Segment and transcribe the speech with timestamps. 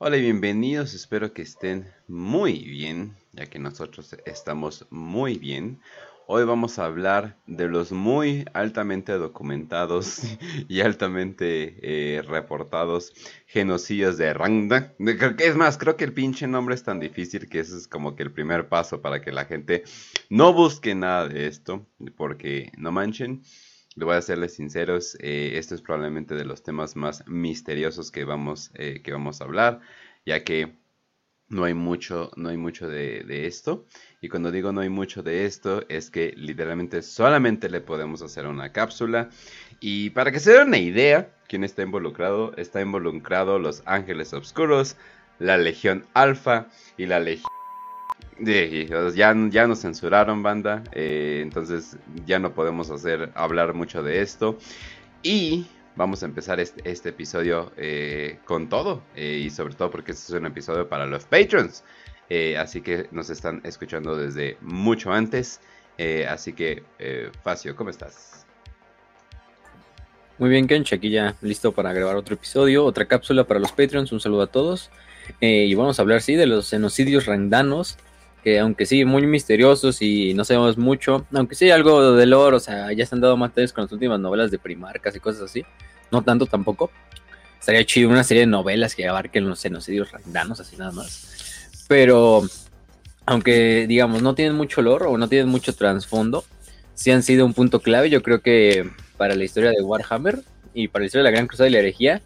[0.00, 5.80] Hola y bienvenidos, espero que estén muy bien, ya que nosotros estamos muy bien.
[6.28, 10.22] Hoy vamos a hablar de los muy altamente documentados
[10.68, 13.12] y altamente eh, reportados
[13.48, 14.94] genocidios de Rangda.
[15.40, 18.22] Es más, creo que el pinche nombre es tan difícil que ese es como que
[18.22, 19.82] el primer paso para que la gente
[20.30, 21.84] no busque nada de esto,
[22.16, 23.42] porque no manchen.
[23.98, 28.22] Le voy a serles sinceros, eh, esto es probablemente de los temas más misteriosos que
[28.22, 29.80] vamos, eh, que vamos a hablar,
[30.24, 30.78] ya que
[31.48, 33.86] no hay mucho, no hay mucho de, esto.
[34.20, 38.46] Y cuando digo no hay mucho de esto, es que literalmente solamente le podemos hacer
[38.46, 39.30] una cápsula.
[39.80, 44.96] Y para que se den una idea, quién está involucrado, está involucrado los Ángeles Oscuros,
[45.40, 47.57] la Legión Alfa y la Legión
[48.40, 50.82] ya, ya nos censuraron, banda.
[50.92, 54.58] Eh, entonces ya no podemos hacer hablar mucho de esto.
[55.22, 59.02] Y vamos a empezar este, este episodio eh, con todo.
[59.16, 61.84] Eh, y sobre todo porque este es un episodio para los patrons.
[62.58, 65.60] así que nos están escuchando desde mucho antes.
[66.28, 66.82] así que,
[67.42, 68.46] Facio, ¿cómo estás?
[70.38, 74.12] Muy bien, Kench, aquí ya listo para grabar otro episodio, otra cápsula para los Patreons.
[74.12, 74.90] Un saludo a todos.
[75.40, 77.98] y vamos a hablar, sí, de los genocidios randanos
[78.48, 82.60] que aunque sí, muy misteriosos y no sabemos mucho, aunque sí algo de lore, o
[82.60, 85.42] sea, ya se han dado más detalles con las últimas novelas de Primarcas y cosas
[85.42, 85.64] así,
[86.10, 86.90] no tanto tampoco.
[87.60, 91.84] Estaría chido una serie de novelas que abarquen los genocidios randanos, así nada más.
[91.88, 92.42] Pero,
[93.26, 96.44] aunque digamos, no tienen mucho lore o no tienen mucho trasfondo,
[96.94, 100.40] sí han sido un punto clave, yo creo que para la historia de Warhammer
[100.72, 102.22] y para la historia de la Gran Cruzada y la herejía,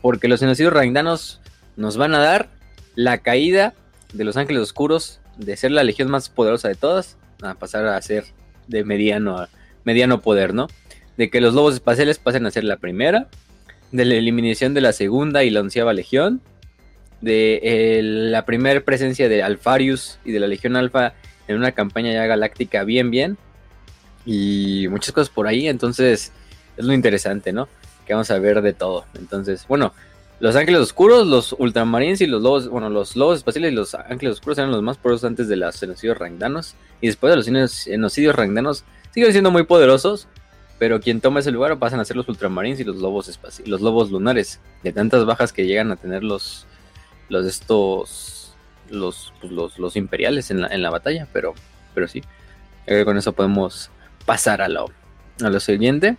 [0.00, 1.42] porque los genocidios randanos
[1.76, 2.48] nos van a dar
[2.94, 3.74] la caída
[4.14, 8.00] de los ángeles oscuros de ser la legión más poderosa de todas a pasar a
[8.02, 8.24] ser
[8.66, 9.46] de mediano,
[9.84, 10.68] mediano poder, ¿no?
[11.16, 13.28] De que los lobos espaciales pasen a ser la primera,
[13.92, 16.42] de la eliminación de la segunda y la onceava legión,
[17.20, 21.14] de la primera presencia de Alfarius y de la legión alfa
[21.48, 23.38] en una campaña ya galáctica bien, bien,
[24.26, 26.32] y muchas cosas por ahí, entonces
[26.76, 27.68] es lo interesante, ¿no?
[28.06, 29.06] Que vamos a ver de todo.
[29.18, 29.94] Entonces, bueno,
[30.40, 34.34] los ángeles oscuros, los ultramarines y los lobos, bueno, los lobos espaciales y los ángeles
[34.34, 36.74] oscuros eran los más poderosos antes de los genocidios rangdanos.
[37.00, 40.28] Y después de los genocidios rangdanos siguen siendo muy poderosos.
[40.78, 44.12] Pero quien toma ese lugar pasan a ser los ultramarines y los lobos los lobos
[44.12, 44.60] lunares.
[44.84, 46.66] De tantas bajas que llegan a tener los,
[47.28, 48.54] los estos,
[48.88, 51.26] los, pues, los, imperiales en la, en la batalla.
[51.32, 51.54] Pero,
[51.94, 52.22] pero sí,
[53.04, 53.90] con eso podemos
[54.24, 54.86] pasar a lo,
[55.42, 56.16] a lo siguiente,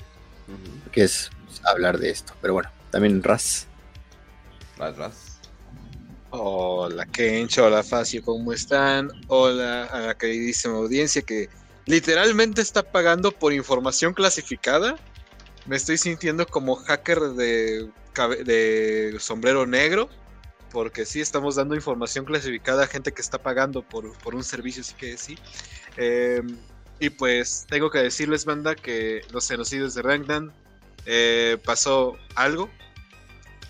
[0.91, 1.29] que es
[1.63, 2.33] hablar de esto.
[2.41, 3.68] Pero bueno, también Raz
[6.29, 9.11] Hola Kencho, hola Facio, ¿cómo están?
[9.27, 11.49] Hola a la queridísima audiencia que
[11.85, 14.95] literalmente está pagando por información clasificada.
[15.65, 17.89] Me estoy sintiendo como hacker de,
[19.19, 20.07] sombrero negro,
[20.71, 24.93] porque sí estamos dando información clasificada a gente que está pagando por, un servicio, así
[24.93, 25.37] que sí.
[25.97, 26.57] Em,
[27.01, 30.53] y pues tengo que decirles, banda, que los genocidios de Rangdan
[31.05, 32.69] eh, pasó algo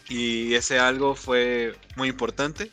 [0.09, 2.71] y ese algo fue muy importante,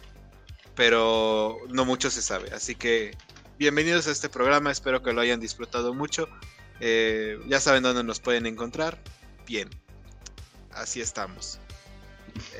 [0.74, 2.50] pero no mucho se sabe.
[2.52, 3.16] Así que
[3.58, 6.28] bienvenidos a este programa, espero que lo hayan disfrutado mucho.
[6.80, 8.98] Eh, ya saben dónde nos pueden encontrar.
[9.46, 9.68] Bien,
[10.72, 11.60] así estamos.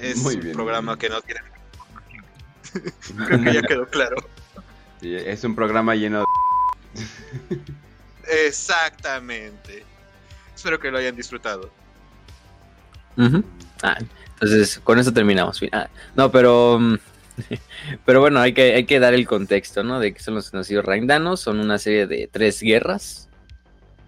[0.00, 1.40] Es un programa que no tiene...
[3.26, 4.16] Creo que ya quedó claro.
[5.00, 7.58] es un programa lleno de...
[8.46, 9.84] Exactamente.
[10.54, 11.70] Espero que lo hayan disfrutado.
[14.40, 15.60] Entonces, con eso terminamos.
[15.72, 16.78] Ah, no, pero.
[16.78, 16.98] Mm,
[18.04, 20.00] pero bueno, hay que, hay que dar el contexto, ¿no?
[20.00, 21.40] De que son los genocidios rangdanos.
[21.40, 23.28] Son una serie de tres guerras.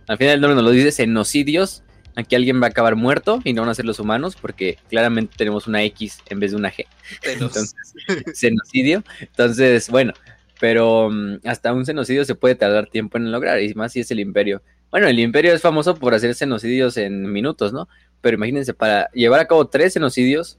[0.06, 1.83] Al final el nombre nos lo dice genocidios.
[2.17, 5.34] Aquí alguien va a acabar muerto y no van a ser los humanos porque claramente
[5.37, 6.87] tenemos una X en vez de una G.
[7.22, 7.75] Entonces,
[8.34, 9.05] genocidio.
[9.21, 10.12] Entonces, bueno,
[10.59, 14.11] pero mm, hasta un genocidio se puede tardar tiempo en lograr y más si es
[14.11, 14.62] el imperio.
[14.91, 17.88] Bueno, el imperio es famoso por hacer genocidios en minutos, ¿no?
[18.20, 20.59] Pero imagínense, para llevar a cabo tres genocidios,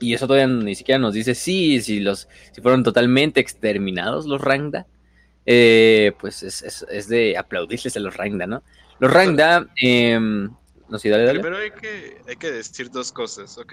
[0.00, 4.40] y eso todavía ni siquiera nos dice si, si, los, si fueron totalmente exterminados los
[4.40, 4.86] Rangda,
[5.46, 8.62] eh, pues es, es, de aplaudirles a los Rangda, ¿no?
[9.00, 11.40] Los Rangda, eh, no sé, dale, dale.
[11.40, 13.72] Primero hay que, hay que decir dos cosas, ¿ok?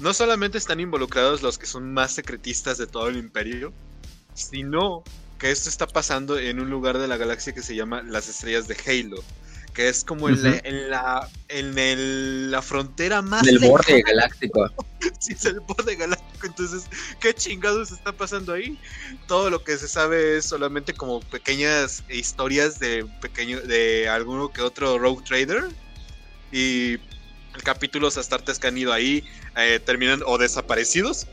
[0.00, 3.72] No solamente están involucrados los que son más secretistas de todo el imperio,
[4.34, 5.04] sino
[5.38, 8.66] que esto está pasando en un lugar de la galaxia que se llama las estrellas
[8.66, 9.22] de Halo
[9.74, 13.42] que es como en, la, en, la, en el, la frontera más...
[13.42, 14.70] Del borde galáctico.
[15.18, 16.46] sí, es el borde galáctico.
[16.46, 16.84] Entonces,
[17.20, 18.78] ¿qué chingados está pasando ahí?
[19.26, 24.62] Todo lo que se sabe es solamente como pequeñas historias de pequeño de alguno que
[24.62, 25.64] otro rogue trader.
[26.52, 26.98] Y
[27.64, 29.24] capítulos astartes que han ido ahí
[29.56, 31.26] eh, terminan o desaparecidos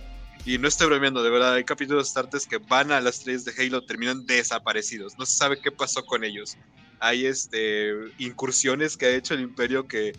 [0.46, 3.46] Y no estoy bromeando, de verdad, hay capítulos de Star que van a las estrellas
[3.46, 5.18] de Halo, terminan desaparecidos.
[5.20, 6.58] No se sabe qué pasó con ellos.
[7.02, 10.14] Hay este incursiones que ha hecho el Imperio que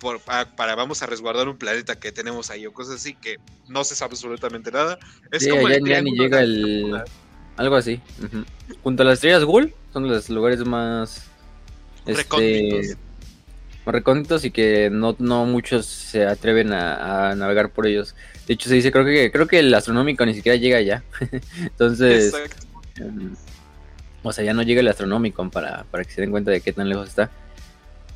[0.00, 3.36] por, para, vamos a resguardar un planeta que tenemos ahí o cosas así que
[3.68, 4.98] no se sabe absolutamente nada.
[5.30, 7.02] Es como ya, ni llega el
[7.56, 8.00] algo así.
[8.82, 11.26] Junto a las estrellas Ghoul son los lugares más
[12.06, 12.96] este,
[13.84, 18.14] más recónditos y que no, no muchos se atreven a, navegar por ellos.
[18.46, 21.04] De hecho se dice creo que creo que el astronómico ni siquiera llega allá.
[21.60, 22.34] Entonces
[24.28, 26.72] o sea, ya no llega el astronómico para, para que se den cuenta de qué
[26.72, 27.30] tan lejos está.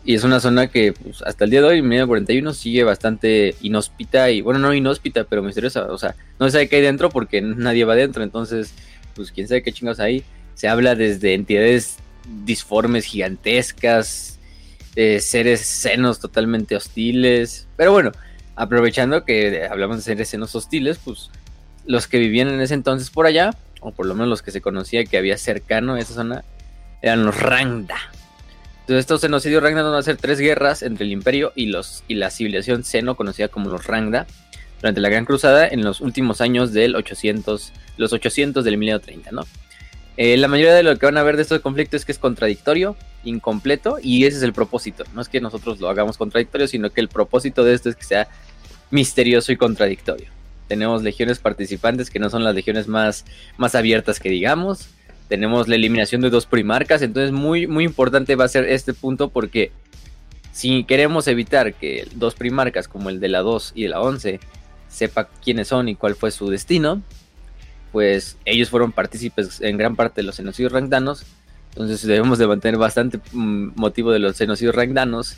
[0.05, 3.55] Y es una zona que pues, hasta el día de hoy, en 41, sigue bastante
[3.61, 5.85] inhóspita y, bueno, no inhóspita, pero misteriosa.
[5.93, 8.23] O sea, no se sabe qué hay dentro porque nadie va adentro.
[8.23, 8.73] Entonces,
[9.15, 10.25] pues quién sabe qué chingados hay.
[10.55, 11.99] Se habla desde entidades
[12.45, 14.39] disformes gigantescas,
[14.97, 17.67] eh, seres senos totalmente hostiles.
[17.77, 18.13] Pero bueno,
[18.57, 21.31] aprovechando que hablamos de seres senos hostiles, pues
[21.87, 23.51] los que vivían en ese entonces por allá,
[23.81, 26.45] o por lo menos los que se conocía que había cercano a esa zona,
[27.03, 27.99] eran los Rangda
[28.89, 32.15] entonces estos genocidios Rangda van a ser tres guerras entre el imperio y, los, y
[32.15, 34.27] la civilización seno conocida como los Rangda
[34.81, 39.31] durante la Gran Cruzada en los últimos años del 800, los 800 del milenio 30,
[39.33, 39.43] ¿no?
[40.17, 42.19] Eh, la mayoría de lo que van a ver de estos conflictos es que es
[42.19, 45.05] contradictorio, incompleto, y ese es el propósito.
[45.13, 48.05] No es que nosotros lo hagamos contradictorio, sino que el propósito de esto es que
[48.05, 48.29] sea
[48.91, 50.31] misterioso y contradictorio.
[50.69, 53.25] Tenemos legiones participantes que no son las legiones más,
[53.57, 54.91] más abiertas que digamos.
[55.29, 59.31] Tenemos la eliminación de dos primarcas, entonces muy, muy importante va a ser este punto
[59.31, 59.73] porque
[60.53, 64.41] si queremos evitar que dos primarcas como el de la 2 y de la 11
[64.89, 67.03] sepa quiénes son y cuál fue su destino,
[67.93, 71.25] pues ellos fueron partícipes en gran parte de los genocidios rangdanos,
[71.71, 75.37] entonces debemos de mantener bastante mm, motivo de los genocidios rangdanos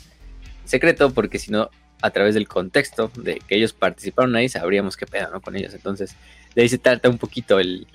[0.65, 1.69] secreto porque si no
[2.01, 5.41] a través del contexto de que ellos participaron ahí sabríamos qué pedo ¿no?
[5.41, 6.15] con ellos, entonces
[6.55, 7.87] de ahí se trata un poquito el,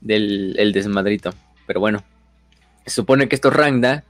[0.00, 1.34] del el desmadrito.
[1.66, 2.04] Pero bueno,
[2.86, 4.04] se supone que estos Rangda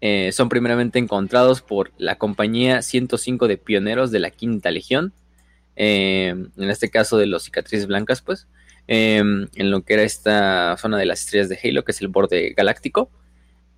[0.00, 5.12] eh, son primeramente encontrados por la compañía 105 de pioneros de la Quinta Legión,
[5.76, 8.46] eh, en este caso de los cicatrices blancas, pues,
[8.88, 12.08] eh, en lo que era esta zona de las estrellas de Halo, que es el
[12.08, 13.10] borde galáctico,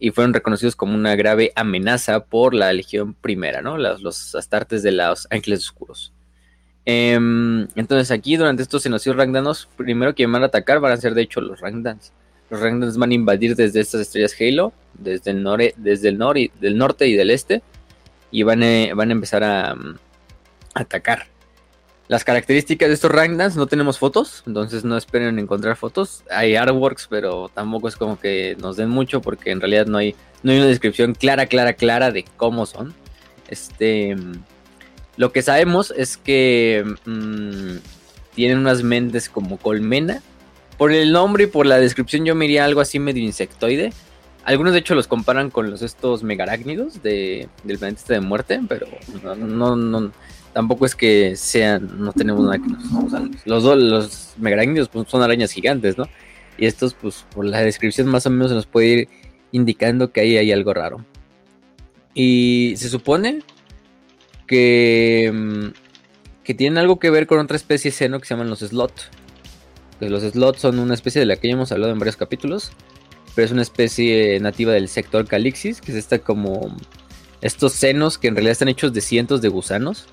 [0.01, 3.77] y fueron reconocidos como una grave amenaza por la Legión Primera, ¿no?
[3.77, 6.13] Los, los astartes de los ángeles oscuros.
[6.87, 11.15] Em, entonces aquí durante estos genocidios rangdanos, primero que van a atacar van a ser
[11.15, 12.13] de hecho los rangdans.
[12.49, 16.19] Los rangdans van a invadir desde estas estrellas Halo, desde el, nore, desde el
[16.61, 17.63] del norte y del este,
[18.31, 19.99] y van a, van a empezar a, mm,
[20.75, 21.27] atacar.
[22.11, 26.25] Las características de estos rangdans no tenemos fotos, entonces no esperen encontrar fotos.
[26.29, 30.17] Hay artworks, pero tampoco es como que nos den mucho porque en realidad no hay,
[30.43, 32.95] no hay una descripción clara, clara, clara de cómo son.
[33.47, 34.17] Este
[35.17, 37.77] lo que sabemos es que mm,
[38.35, 40.21] tienen unas mentes como colmena.
[40.79, 43.93] Por el nombre y por la descripción yo me algo así medio insectoide.
[44.43, 48.61] Algunos de hecho los comparan con los estos megarácnidos de, del planeta este de muerte,
[48.69, 48.89] pero
[49.37, 50.11] no, no,
[50.53, 53.47] tampoco es que sean, no tenemos nada que nos...
[53.47, 56.07] los dos, los pues, son arañas gigantes, ¿no?
[56.59, 59.09] Y estos, pues por la descripción más o menos se nos puede ir
[59.53, 61.05] indicando que ahí hay algo raro.
[62.15, 63.41] Y se supone
[64.47, 65.67] que, mm,
[66.45, 69.09] que tienen algo que ver con otra especie seno que se llaman los slots.
[70.01, 72.73] los slots son una especie de la que ya hemos hablado en varios capítulos,
[73.35, 76.75] pero es una especie nativa del sector Calixis, que es esta como
[77.43, 80.07] estos senos que en realidad están hechos de cientos de gusanos,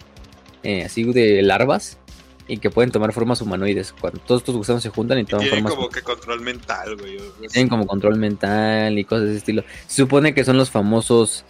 [0.68, 1.98] eh, así de larvas,
[2.46, 3.94] y que pueden tomar formas humanoides.
[3.94, 5.74] Cuando todos estos gusanos se juntan y toman formas.
[5.74, 7.18] como que control mental, güey.
[7.52, 9.64] Tienen como control mental y cosas de ese estilo.
[9.88, 11.46] Se supone que son los famosos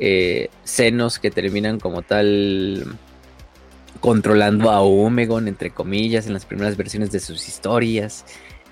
[0.00, 2.84] eh, senos que terminan como tal
[4.00, 8.24] controlando a Omegon, entre comillas, en las primeras versiones de sus historias,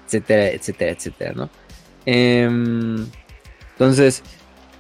[0.07, 1.51] etcétera, etcétera, etcétera, ¿no?
[2.07, 3.07] Em,
[3.73, 4.25] entonces,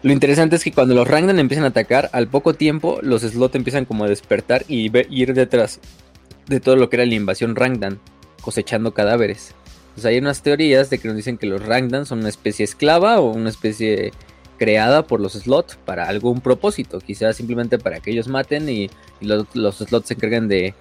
[0.03, 3.55] lo interesante es que cuando los Rangdan empiezan a atacar, al poco tiempo los Slot
[3.55, 5.81] empiezan como a despertar y ir detrás
[6.47, 7.99] de todo lo que era la invasión Rangdan,
[8.41, 9.55] cosechando cadáveres.
[9.88, 13.19] Entonces hay unas teorías de que nos dicen que los Rangdan son una especie esclava
[13.19, 14.12] o una especie
[14.59, 19.47] creada por los slots para algún propósito, quizás simplemente para que ellos maten y, los,
[19.76, 20.75] slots se encargan de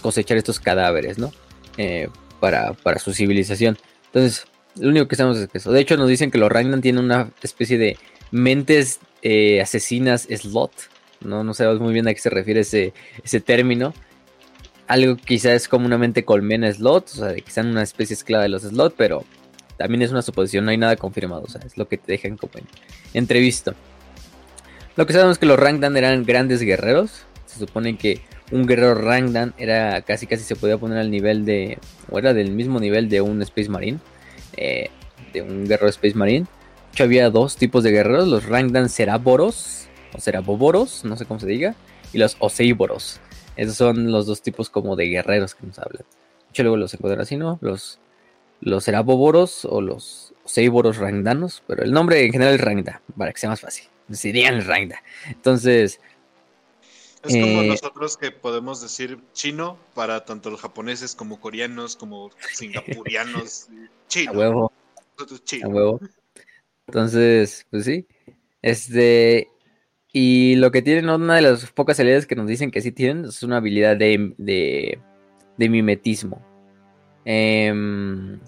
[0.00, 1.32] cosechar estos cadáveres, ¿no?
[1.76, 2.08] Eh,
[2.40, 3.78] para, su civilización.
[4.06, 5.70] Entonces, lo único que sabemos es que eso.
[5.70, 7.96] De hecho, nos dicen que los Ragnan tienen una especie de
[8.32, 10.72] mentes eh, asesinas slot.
[11.20, 11.44] ¿no?
[11.44, 13.94] no sabemos muy bien a qué se refiere ese, ese término.
[14.88, 18.42] Algo quizás es como una mente colmena slot, o sea, que sean una especie esclava
[18.42, 19.24] de los slot, pero
[19.76, 22.36] también es una suposición, no hay nada confirmado, o sea, es lo que te dejan
[22.36, 22.66] como en
[23.14, 23.74] entrevista.
[24.96, 27.24] Lo que sabemos es que los Rangdan eran grandes guerreros.
[27.46, 28.20] Se supone que
[28.50, 31.78] un guerrero Rangdan era casi casi se podía poner al nivel de,
[32.10, 33.98] o era del mismo nivel de un Space Marine,
[34.56, 34.90] eh,
[35.32, 36.46] de un guerrero Space Marine.
[36.92, 41.46] Hecho, había dos tipos de guerreros, los Rangdan Ceraboros, o Ceraboboros, no sé cómo se
[41.46, 41.74] diga,
[42.12, 43.18] y los Oseiboros.
[43.56, 46.02] Esos son los dos tipos como de guerreros que nos hablan.
[46.02, 47.58] De hecho, luego los encuentran así, ¿no?
[47.62, 47.98] Los,
[48.60, 53.40] los Ceraboboros o los Oseiboros Rangdanos, pero el nombre en general es Rangda, para que
[53.40, 53.88] sea más fácil.
[54.08, 55.02] Decirían Rangda.
[55.28, 55.98] Entonces,
[57.24, 62.30] Es como Eh, nosotros que podemos decir chino para tanto los japoneses como coreanos, como
[62.52, 63.68] singapurianos.
[63.70, 64.32] a Chino.
[64.32, 64.72] huevo.
[65.16, 66.00] Nosotros A huevo.
[66.86, 68.06] Entonces, pues sí.
[68.62, 69.48] Este.
[70.12, 73.24] Y lo que tienen, una de las pocas habilidades que nos dicen que sí tienen,
[73.24, 76.42] es una habilidad de, de, mimetismo.
[77.24, 78.38] Em,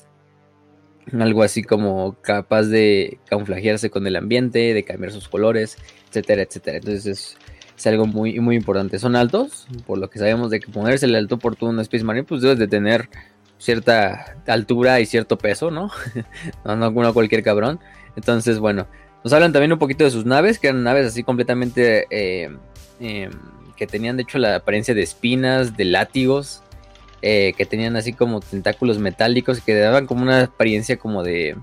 [1.18, 6.78] algo así como capaz de camuflajearse con el ambiente, de cambiar sus colores, etcétera, etcétera.
[6.78, 7.36] Entonces es,
[7.76, 8.98] es algo muy, muy importante.
[8.98, 12.24] Son altos, por lo que sabemos de que ponerse el alto por un Space Marine,
[12.24, 13.08] pues debes de tener
[13.58, 15.90] cierta altura y cierto peso, ¿no?
[16.64, 17.80] no, no, no cualquier cabrón.
[18.16, 18.86] Entonces, bueno,
[19.22, 22.50] nos hablan también un poquito de sus naves, que eran naves así completamente eh,
[23.00, 23.30] eh,
[23.76, 26.62] que tenían de hecho la apariencia de espinas, de látigos,
[27.22, 31.56] eh, que tenían así como tentáculos metálicos, que daban como una apariencia como de,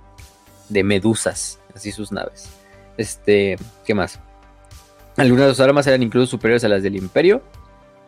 [0.70, 2.50] de medusas, así sus naves.
[2.98, 4.20] Este, ¿qué más?
[5.18, 7.44] Algunas de sus armas eran incluso superiores a las del Imperio,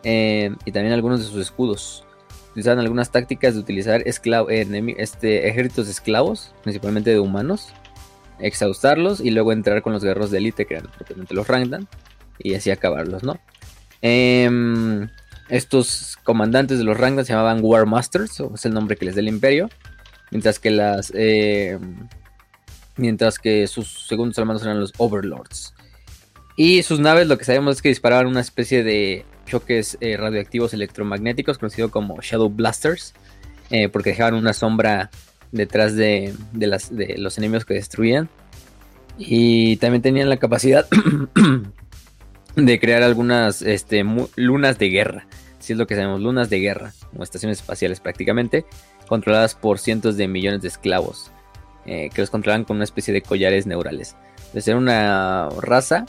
[0.02, 2.04] eh, y también algunos de sus escudos.
[2.50, 7.72] Utilizaban algunas tácticas de utilizar este, ejércitos esclavos, principalmente de humanos,
[8.38, 11.88] exhaustarlos y luego entrar con los guerreros de élite, que eran propiamente los Rangdan,
[12.38, 13.38] y así acabarlos, ¿no?
[14.02, 15.08] Em,
[15.48, 19.14] estos comandantes de los Rangdan se llamaban War Masters, o es el nombre que les
[19.14, 19.68] da el imperio,
[20.30, 21.12] mientras que las...
[21.14, 22.08] em,
[22.96, 25.74] mientras que sus segundos hermanos eran los Overlords.
[26.56, 30.72] Y sus naves lo que sabemos es que disparaban una especie de choques eh, radioactivos
[30.72, 33.14] electromagnéticos, conocido como Shadow Blasters,
[33.70, 35.10] eh, porque dejaban una sombra
[35.54, 36.34] detrás de,
[37.16, 38.28] los enemigos que destruían.
[39.16, 40.86] Y también tenían la capacidad
[42.56, 44.04] de crear algunas este,
[44.36, 45.26] lunas de guerra.
[45.60, 48.66] Si es lo que sabemos, lunas de guerra, como estaciones espaciales prácticamente,
[49.06, 51.30] controladas por cientos de millones de esclavos,
[51.86, 54.16] eh, que los controlaban con una especie de collares neurales.
[54.38, 56.04] Entonces era una raza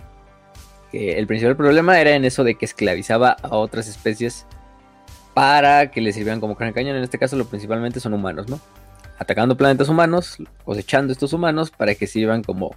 [0.91, 4.45] que el principal problema era en eso de que esclavizaba a otras especies
[5.33, 6.95] para que les sirvieran como cañón.
[6.95, 8.59] En este caso, lo principalmente son humanos, ¿no?
[9.17, 12.75] Atacando planetas humanos, cosechando estos humanos para que sirvan como,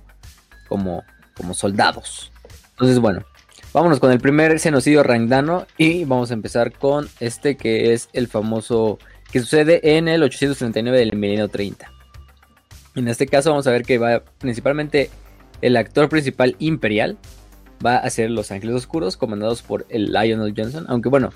[0.69, 1.03] como,
[1.35, 2.33] como soldados.
[2.71, 3.25] Entonces, bueno,
[3.73, 8.29] vámonos con el primer genocidio rangdano y vamos a empezar con este que es el
[8.29, 8.99] famoso
[9.33, 11.91] que sucede en el 839 del milenio 30.
[12.95, 15.11] En este caso vamos a ver que va principalmente
[15.61, 17.19] el actor principal imperial
[17.85, 21.31] va a ser Los Ángeles Oscuros comandados por el Lionel Johnson, aunque bueno,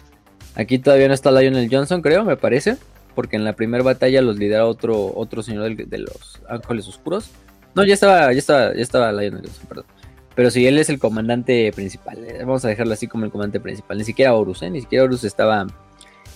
[0.54, 2.78] aquí todavía no está Lionel Johnson, creo, me parece,
[3.14, 7.31] porque en la primera batalla los lidera otro otro señor de los Ángeles Oscuros.
[7.75, 9.87] No, ya estaba ya estaba ya estaba Lionel Johnson, perdón.
[10.35, 12.19] Pero sí, él es el comandante principal.
[12.25, 13.99] eh, Vamos a dejarlo así como el comandante principal.
[13.99, 14.71] Ni siquiera Horus, ¿eh?
[14.71, 15.66] Ni siquiera Horus estaba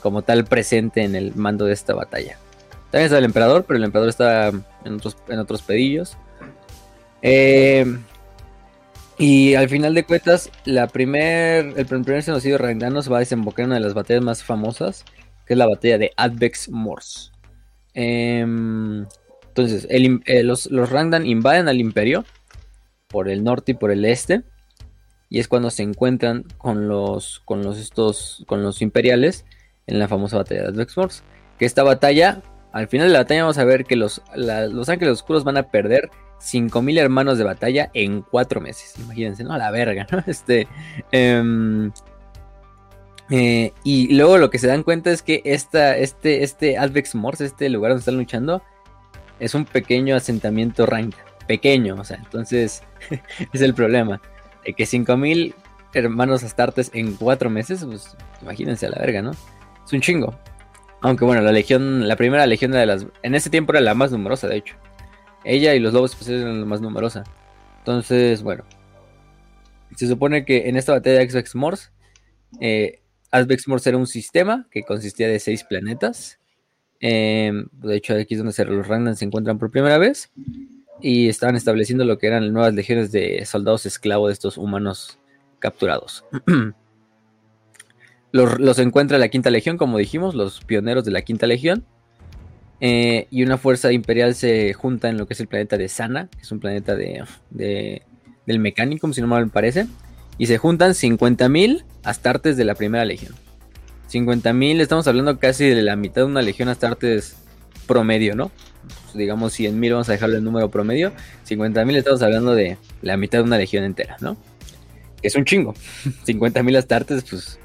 [0.02, 2.38] como tal presente en el mando de esta batalla.
[2.90, 4.49] También está el emperador, pero el emperador está
[4.85, 6.16] en otros, en otros pedillos.
[7.23, 7.85] Eh,
[9.18, 13.64] y al final de cuentas, la primer, el primer genocidio rangdano se va a desembocar
[13.64, 15.04] en una de las batallas más famosas,
[15.47, 17.33] que es la batalla de Advex Mors.
[17.95, 19.07] Em,
[19.49, 22.25] entonces, eh, los, los Rangdan invaden al imperio
[23.09, 24.43] por el norte y por el este.
[25.29, 29.45] Y es cuando se encuentran con los, con los, estos, con los imperiales
[29.87, 31.23] en la famosa batalla de Advex Mors.
[31.59, 35.15] Que esta batalla, al final de la batalla vamos a ver que los, los ángeles
[35.15, 38.95] oscuros van a perder 5000 hermanos de batalla en 4 meses.
[38.99, 39.53] Imagínense, ¿no?
[39.53, 40.23] A la verga, ¿no?
[40.26, 40.69] Este.
[41.12, 41.91] em,
[43.30, 47.40] eh, y luego lo que se dan cuenta es que esta, este, este Advex Mors,
[47.40, 48.62] este lugar donde están luchando,
[49.40, 51.14] es un pequeño asentamiento rank.
[51.47, 52.83] Pequeño, o sea, entonces
[53.52, 54.21] es el problema.
[54.64, 55.54] De que 5000
[55.95, 59.30] hermanos astartes en 4 meses, pues imagínense a la verga, ¿no?
[59.30, 60.38] Es un chingo.
[61.00, 63.06] Aunque bueno, la legión, la primera legión de las.
[63.23, 64.76] En ese tiempo era la más numerosa, de hecho.
[65.45, 67.25] Ella y los lobos especiales eran la más numerosa.
[67.78, 68.64] Entonces, bueno.
[69.95, 71.92] Se supone que en esta batalla de Advex Mors,
[72.61, 76.38] eh, Advex Mors era un sistema que consistía de seis planetas.
[77.00, 80.30] Eh, de hecho, aquí es donde los Rangdan se encuentran por primera vez.
[81.00, 85.18] Y estaban estableciendo lo que eran nuevas legiones de soldados esclavos de estos humanos
[85.59, 86.25] capturados.
[88.33, 91.85] los, los encuentra la quinta legión, como dijimos, los pioneros de la quinta legión.
[92.80, 96.28] Eh, y una fuerza imperial se junta en lo que es el planeta de Sana,
[96.28, 98.02] que es un planeta de, de-
[98.47, 99.87] del mecánico, si no mal me parece.
[100.38, 103.35] Y se juntan 50.000 astartes de la primera legión.
[104.11, 107.37] 50.000, estamos hablando casi de la mitad de una legión astartes
[107.87, 108.50] promedio, ¿no?
[109.05, 111.12] Pues, digamos 100.000, vamos a dejarle el número promedio.
[111.49, 114.37] 50.000 estamos hablando de la mitad de una legión entera, ¿no?
[115.23, 115.75] Es un chingo.
[116.26, 117.59] 50.000 astartes, pues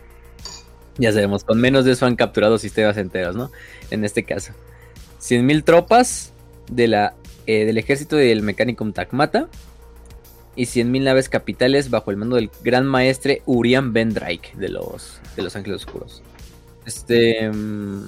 [0.97, 3.51] ya sabemos, con menos de eso han capturado sistemas enteros, ¿no?
[3.89, 4.53] En este caso.
[5.19, 6.33] 100.000 tropas
[6.71, 9.47] de la, eh, del ejército del Mechanicum Tacmata
[10.61, 15.19] y 100.000 naves capitales bajo el mando del gran maestre Urian Ben Drake de los,
[15.35, 16.21] de los Ángeles Oscuros.
[16.85, 17.49] Este.
[17.49, 18.03] Mm,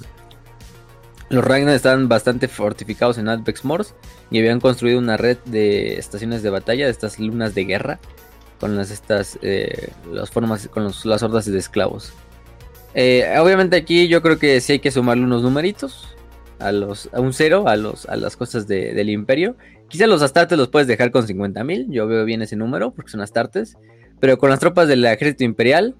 [1.30, 3.62] los Ragnar estaban bastante fortificados en Advex
[4.30, 7.98] y habían construido una red de estaciones de batalla, de estas lunas de guerra,
[8.60, 9.90] con las estas eh,
[10.30, 12.12] formas, con las hordas de esclavos.
[12.94, 16.14] Eh, obviamente aquí yo creo que sí hay que sumarle unos numeritos
[16.60, 19.56] a los a un cero a los a las cosas del imperio.
[19.88, 23.20] Quizá los astartes los puedes dejar con 50.000, yo veo bien ese número porque son
[23.20, 23.76] astartes,
[24.20, 25.94] pero con las tropas del ejército imperial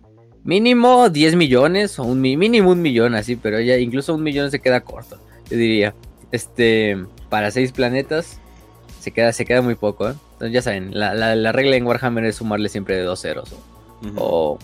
[0.45, 4.61] Mínimo 10 millones o un mínimo un millón así, pero ya incluso un millón se
[4.61, 5.19] queda corto,
[5.51, 5.95] yo diría.
[6.33, 8.39] Este, para seis planetas
[9.01, 10.15] se queda, se queda muy poco, ¿eh?
[10.33, 13.55] Entonces ya saben, la, regla en Warhammer es sumarle siempre de dos ceros
[14.17, 14.59] o,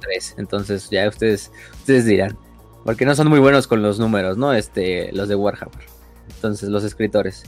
[0.00, 0.34] tres.
[0.38, 2.38] Entonces ya ustedes, ustedes dirán.
[2.84, 4.54] Porque no son muy buenos con los números, ¿no?
[4.54, 5.84] Este, los de Warhammer.
[6.36, 7.42] Entonces, los escritores.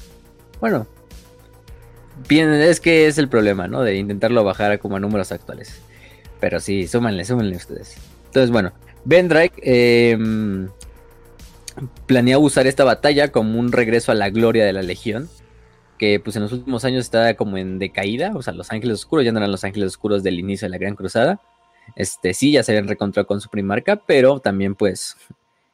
[0.61, 0.87] Bueno.
[2.29, 3.83] Es que es el problema, ¿no?
[3.83, 5.81] De intentarlo bajar como a números actuales.
[6.41, 7.97] Pero sí, súmanle, súmanle ustedes.
[8.27, 8.73] Entonces, bueno,
[9.05, 10.19] Ben Drake
[12.07, 15.29] planea usar esta batalla como un regreso a la gloria de la Legión.
[15.99, 18.33] Que pues en los últimos años está como en decaída.
[18.35, 20.79] O sea, los ángeles oscuros ya no eran los ángeles oscuros del inicio de la
[20.79, 21.41] Gran Cruzada.
[21.97, 25.17] Este, sí, ya se habían reencontrado con su primarca, pero también, pues,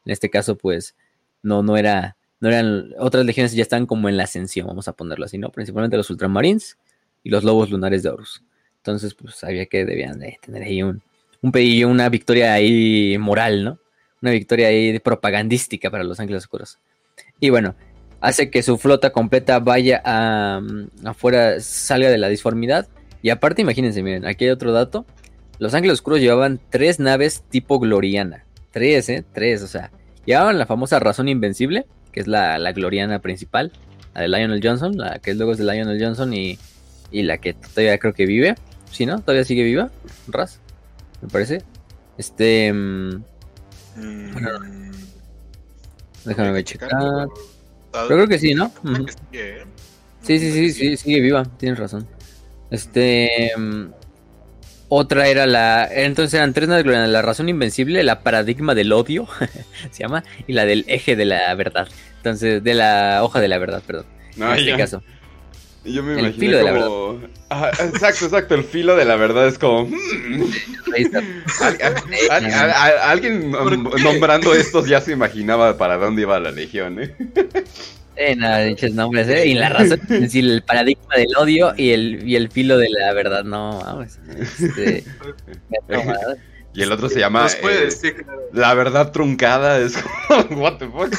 [0.05, 0.95] en este caso, pues,
[1.43, 2.16] no, no era.
[2.41, 2.93] No eran.
[2.99, 5.51] Otras legiones ya están como en la ascensión, vamos a ponerlo así, ¿no?
[5.51, 6.79] Principalmente los ultramarines
[7.23, 8.43] y los lobos lunares de Horus.
[8.79, 11.03] Entonces, pues sabía que debían de tener ahí un,
[11.43, 13.79] un pedillo, una victoria ahí moral, ¿no?
[14.23, 16.79] Una victoria ahí propagandística para los Ángeles Oscuros.
[17.41, 17.75] Y bueno,
[18.21, 22.89] hace que su flota completa vaya a, mm, afuera, salga de la disformidad.
[23.23, 25.07] Y aparte, imagínense, miren, aquí hay otro dato.
[25.59, 28.45] Los Ángeles Oscuros llevaban tres naves tipo Gloriana.
[28.71, 29.25] Tres, ¿eh?
[29.33, 29.91] Tres, o sea.
[30.25, 33.71] Llevaban la famosa Razón Invencible, que es la, la Gloriana principal.
[34.15, 36.59] La de Lionel Johnson, la que luego es de Lionel Johnson y,
[37.11, 38.55] y la que todavía creo que vive.
[38.91, 39.21] ¿Sí, no?
[39.21, 39.91] ¿Todavía sigue viva?
[40.29, 40.59] Raz,
[41.21, 41.63] me parece.
[42.17, 42.73] Este.
[42.73, 43.23] Mm,
[46.25, 46.91] déjame ver, checar.
[47.93, 48.73] Pero creo que sí, ¿no?
[50.23, 52.09] Sí, sí, sí, sí, sigue viva, tienes razón.
[52.71, 53.53] Este.
[53.59, 53.89] Mm,
[54.89, 55.89] otra era la.
[55.91, 59.27] Entonces eran tres la razón invencible, la paradigma del odio,
[59.91, 61.89] se llama, y la del eje de la verdad.
[62.19, 64.07] Entonces, de la hoja de la verdad, perdón.
[64.37, 65.03] en este caso.
[65.85, 66.91] Yo me el filo de la verdad.
[67.95, 68.55] exacto, exacto.
[68.57, 69.85] El filo de la verdad es como.
[69.85, 70.45] Hmm.
[73.03, 77.15] alguien nombrando estos ya se imaginaba para dónde iba la legión, ¿eh?
[78.17, 79.47] Eh, nada, dichos nombres, ¿eh?
[79.47, 82.89] Y la razón es decir, el paradigma del odio y el, y el filo de
[82.89, 83.45] la verdad.
[83.45, 84.19] No, vamos.
[84.39, 85.05] Este,
[86.75, 87.89] y el otro se llama eh,
[88.55, 89.79] La verdad truncada.
[89.79, 89.99] Es
[90.49, 91.15] como, what the fuck.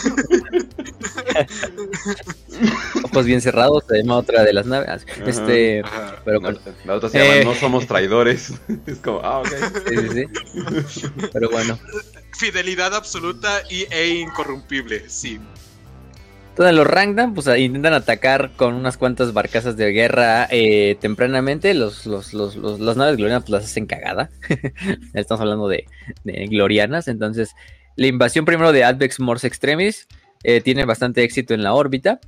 [3.04, 5.06] Ojos bien cerrados, se llama otra de las naves.
[5.26, 5.84] este,
[6.26, 6.60] pero bueno.
[6.86, 8.54] La otra se llama eh, No somos traidores.
[8.88, 9.50] es como, ah, ok.
[9.88, 10.26] Sí, sí,
[10.88, 11.08] sí.
[11.32, 11.78] Pero bueno.
[12.40, 15.40] Fidelidad absoluta y, e incorrumpible, sí.
[16.58, 21.76] Entonces los Rangdan pues intentan atacar con unas cuantas barcazas de guerra eh, tempranamente.
[21.76, 24.32] Los, los, los, los, naves glorianas pues las hacen cagada.
[25.14, 25.86] Estamos hablando de,
[26.50, 27.10] glorianas.
[27.10, 27.54] Entonces
[27.96, 30.08] la invasión primero de Advex Morse Extremis
[30.44, 32.20] eh, tiene bastante éxito en la órbita.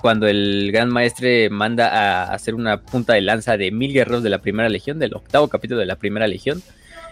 [0.00, 4.30] Cuando el Gran Maestre manda a hacer una punta de lanza de mil guerreros de
[4.30, 6.62] la Primera Legión, del octavo capítulo de la Primera Legión.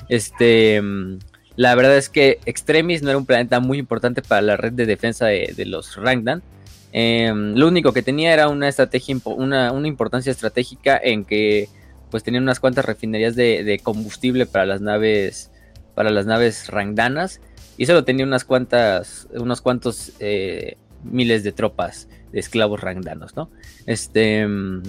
[0.09, 0.81] Este
[1.57, 4.85] la verdad es que Extremis no era un planeta muy importante para la red de
[4.85, 6.43] defensa de, los Rangdan.
[6.93, 11.69] Em, lo único que tenía era una estrategia, una, importancia estratégica en que
[12.11, 15.51] pues tenían unas cuantas refinerías de, combustible para las naves,
[15.95, 17.41] para las naves Rangdanas
[17.79, 23.51] y solo tenía unas cuantas, unos cuantos eh, miles de tropas de esclavos Rangdanos, ¿no?
[23.87, 24.83] Este em,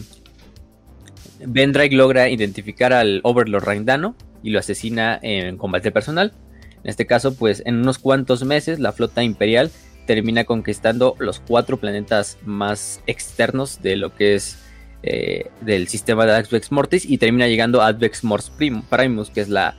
[1.45, 6.34] Ben Drake logra identificar al Overlord Rangdano y lo asesina en combate personal.
[6.83, 9.71] En este caso, pues en unos cuantos meses la flota imperial
[10.05, 14.57] termina conquistando los cuatro planetas más externos de lo que es
[15.03, 18.51] eh, del sistema de Advex Mortis y termina llegando a Advex Mortis
[18.89, 19.75] Primus, que es la,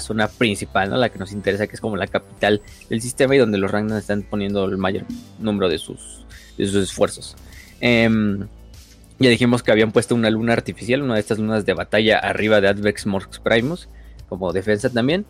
[0.00, 0.96] zona principal, ¿no?
[0.96, 3.98] la que nos interesa, que es como la capital del sistema y donde los Ragnar
[3.98, 5.04] están poniendo el mayor
[5.38, 6.24] número de sus,
[6.56, 7.36] sus esfuerzos.
[7.80, 8.48] Em,
[9.18, 12.60] ya dijimos que habían puesto una luna artificial, una de estas lunas de batalla arriba
[12.60, 13.88] de Advex Mortis Primus,
[14.28, 15.26] como defensa también.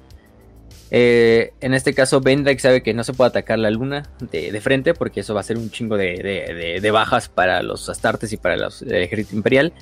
[0.91, 4.95] Eh, en este caso, Vendrake sabe que no se puede atacar la luna de, frente
[4.95, 8.83] porque eso va a ser un chingo de, bajas para los Astartes y para los,
[8.83, 9.73] el ejército imperial.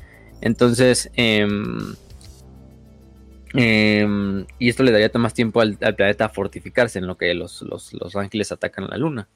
[0.41, 1.95] Entonces, em,
[3.55, 7.63] em, y esto le daría más tiempo al, planeta a fortificarse en lo que los,
[8.15, 9.29] ángeles atacan la luna.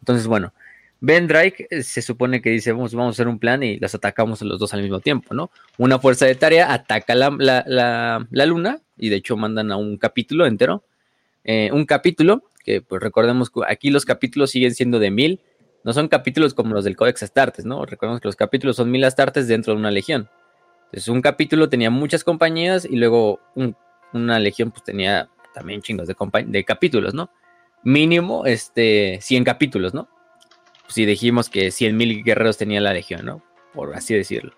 [0.00, 0.52] Entonces, bueno,
[1.00, 4.58] Vendrake eh, se supone que dice, vamos, a hacer un plan y los atacamos los
[4.58, 5.50] dos al mismo tiempo, ¿no?
[5.78, 10.84] Una fuerza de tarea ataca la luna y de hecho mandan a un capítulo entero
[11.44, 15.40] eh, un capítulo, que pues recordemos que aquí los capítulos siguen siendo de mil,
[15.84, 17.84] no son capítulos como los del Codex Astartes, ¿no?
[17.84, 20.28] Recordemos que los capítulos son mil Astartes dentro de una legión.
[20.86, 23.40] Entonces un capítulo tenía muchas compañías y luego
[24.12, 26.14] una legión pues tenía también chingos de,
[26.46, 27.30] de capítulos, ¿no?
[27.82, 30.08] Mínimo, este, 100 capítulos, ¿no?
[30.92, 33.42] si dijimos que 100 mil guerreros tenía la legión, ¿no?
[33.72, 34.52] Por así decirlo.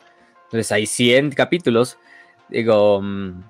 [0.44, 1.96] Entonces hay 100 capítulos,
[2.48, 3.42] digo, um,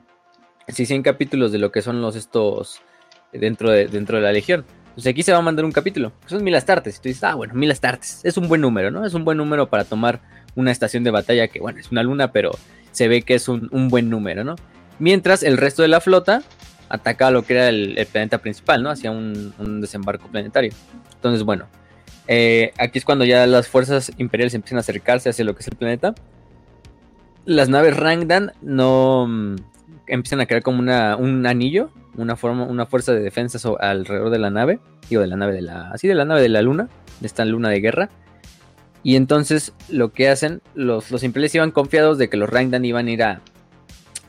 [0.69, 2.83] sí, 100 capítulos de lo que son los estos
[3.39, 4.65] dentro de, dentro de la legión.
[4.95, 6.13] Entonces aquí se va a mandar un capítulo.
[6.27, 6.99] Son mil astartes.
[6.99, 8.21] Y tú dices, ah, bueno, mil astartes.
[8.23, 9.05] Es un buen número, ¿no?
[9.05, 10.21] Es un buen número para tomar
[10.55, 12.53] una estación de batalla que, bueno, es una luna, pero
[12.93, 14.55] se ve que es un, buen número, ¿no?
[15.01, 16.43] Mientras el resto de la flota
[16.89, 18.91] ataca a lo que era el, planeta principal, ¿no?
[18.91, 20.73] Hacia un, desembarco planetario.
[21.17, 21.67] Entonces, bueno,
[22.29, 25.69] eh, aquí es cuando ya las fuerzas imperiales empiezan a acercarse hacia lo que es
[25.69, 26.15] el planeta.
[27.47, 29.57] Las naves Rangdan no mm,
[30.07, 34.39] empiezan a crear como una, un anillo una, forma, una fuerza de defensa alrededor de
[34.39, 36.89] la nave, digo, de la nave de la, así de la nave de la luna,
[37.21, 38.11] de esta luna de guerra.
[39.03, 43.07] Y entonces lo que hacen, los, los imperiales iban confiados de que los Rangdan iban
[43.07, 43.43] a ir a,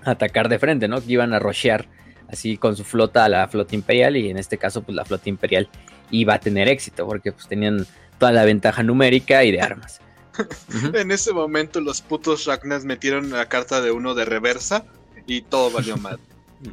[0.06, 1.02] atacar de frente, ¿no?
[1.02, 1.88] Que iban a rushear
[2.30, 5.30] así con su flota a la flota imperial y en este caso pues la flota
[5.30, 5.70] imperial
[6.12, 7.86] iba a tener éxito porque pues tenían
[8.18, 10.00] toda la ventaja numérica y de armas.
[10.94, 14.86] en ese momento los putos Ragnas metieron la carta de uno de reversa
[15.26, 16.20] y todo valió mal.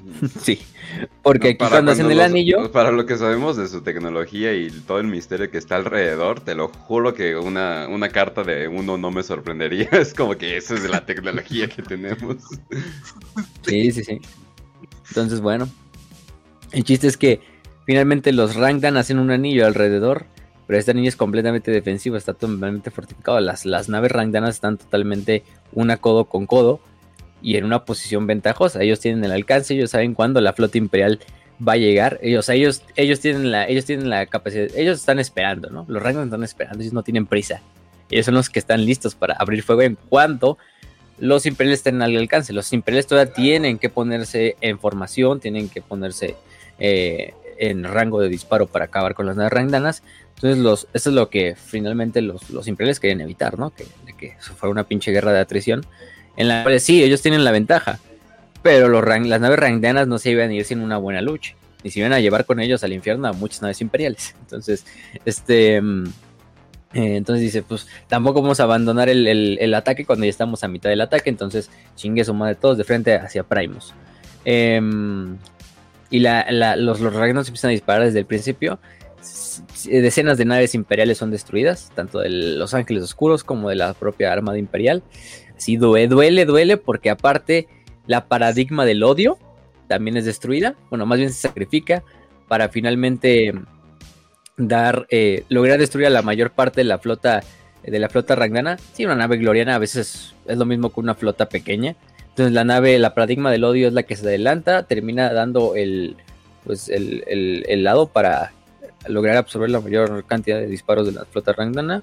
[0.43, 0.61] Sí,
[1.23, 2.71] porque aquí cuando, hacen el anillo.
[2.73, 6.55] Para lo que sabemos de su tecnología y todo el misterio que está alrededor, te
[6.55, 9.89] lo juro que una, una carta de uno no me sorprendería.
[10.03, 12.37] Es como que esa es la tecnología que tenemos.
[13.67, 14.21] Sí, sí, sí.
[15.09, 15.69] Entonces, bueno.
[16.73, 17.41] El chiste es que
[17.87, 20.27] finalmente los Rangdan hacen un anillo alrededor.
[20.67, 23.41] Pero este anillo es completamente defensivo, está totalmente fortificado.
[23.41, 26.81] Las, las naves Rangdanas están totalmente una codo con codo
[27.43, 28.83] y en una posición ventajosa.
[28.83, 31.21] Ellos tienen el alcance, ellos saben cuándo la flota imperial
[31.67, 32.19] va a llegar.
[32.23, 35.85] Ellos, ellos, ellos, tienen, la, ellos tienen la capacidad, ellos están esperando, ¿no?
[35.89, 37.61] Los rangos están esperando, ellos no tienen prisa.
[38.11, 40.59] Ellos son los que están listos para abrir fuego en cuanto
[41.19, 42.53] los imperiales estén al alcance.
[42.53, 46.37] Los imperiales todavía tienen que ponerse en formación, tienen que ponerse
[46.79, 50.03] eh, en rango de disparo para acabar con las naves.
[50.35, 53.71] Entonces, los, eso es lo que finalmente los, los imperiales querían evitar, ¿no?
[53.71, 53.87] Que,
[54.19, 55.87] que fuera una pinche guerra de atrición
[56.37, 57.99] en la cual sí, ellos tienen la ventaja,
[58.63, 61.91] pero los las naves rangdanas no se iban a ir sin una buena lucha, y
[61.91, 64.35] se iban a llevar con ellos al infierno a muchas naves imperiales.
[64.41, 64.85] Entonces,
[65.25, 65.81] este...
[65.81, 66.07] Mm,
[66.95, 70.91] eh, entonces dice, pues tampoco vamos a abandonar el, ataque cuando ya estamos a mitad
[70.91, 71.31] del ataque.
[71.31, 73.95] Entonces, chingue su madre todos de frente hacia Primus.
[74.45, 75.39] Em,
[76.11, 78.79] y los, los empiezan a disparar desde el principio.
[79.87, 84.31] Decenas de naves imperiales son destruidas, tanto de los ángeles oscuros como de la propia
[84.31, 85.03] armada imperial.
[85.63, 87.69] Sí, duele, duele, duele, porque aparte
[88.09, 89.39] la paradigma del odio
[89.87, 90.75] también es destruida.
[90.91, 92.03] Bueno, más bien se sacrifica
[92.49, 93.55] para finalmente
[94.57, 97.45] dar, eh, lograr destruir a la mayor parte de la flota
[97.85, 98.77] de la flota Rangdana.
[98.93, 101.95] Sí, una nave gloriana a veces es lo mismo que una flota pequeña.
[102.31, 106.17] Entonces la nave, la paradigma del odio es la que se adelanta, termina dando el,
[106.65, 108.53] pues el, el lado para
[109.07, 112.03] lograr absorber la mayor cantidad de disparos de la flota Rangdana.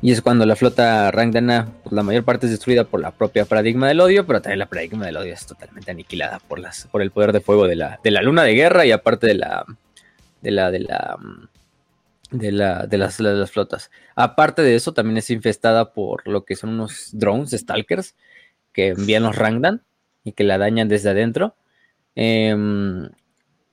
[0.00, 3.44] Y es cuando la flota Rangdana, pues la mayor parte es destruida por la propia
[3.46, 7.02] paradigma del odio, pero también la paradigma del odio es totalmente aniquilada por las, por
[7.02, 9.66] el poder de fuego de la, de la luna de guerra y aparte de la,
[10.40, 11.18] de la, de la,
[12.30, 13.90] de la, de las, las flotas.
[14.14, 18.14] Aparte de eso, también es infestada por lo que son unos drones, stalkers,
[18.72, 19.82] que envían los Rangdan
[20.22, 21.56] y que la dañan desde adentro.
[22.14, 23.08] Em,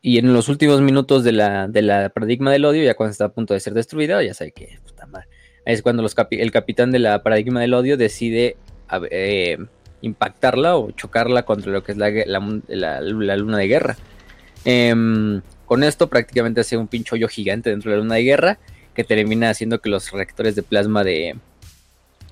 [0.01, 3.25] y en los últimos minutos de la, de la paradigma del odio, ya cuando está
[3.25, 5.27] a punto de ser destruida, ya sabe que puta madre
[5.65, 8.55] es cuando el capitán de la paradigma del odio decide
[9.09, 9.57] eh,
[10.01, 12.11] impactarla o chocarla contra lo que es la,
[12.67, 13.97] la, luna de guerra.
[14.63, 18.59] Em, con esto prácticamente hace un pincho hoyo gigante dentro de la luna de guerra
[18.93, 21.35] que termina haciendo que los reactores de plasma de,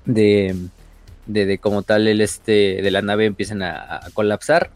[0.04, 0.54] de,
[1.26, 4.70] de, como tal el este de la nave empiecen a, colapsar.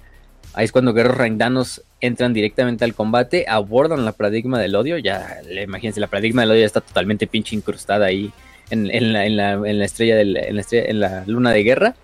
[0.55, 4.99] Ahí es cuando guerreros rangdanos entran directamente al combate, abordan la paradigma del odio.
[4.99, 8.33] Ya, imagínense, la paradigma del odio está totalmente pinche incrustada ahí
[8.71, 11.95] en, la, estrella en la luna de guerra.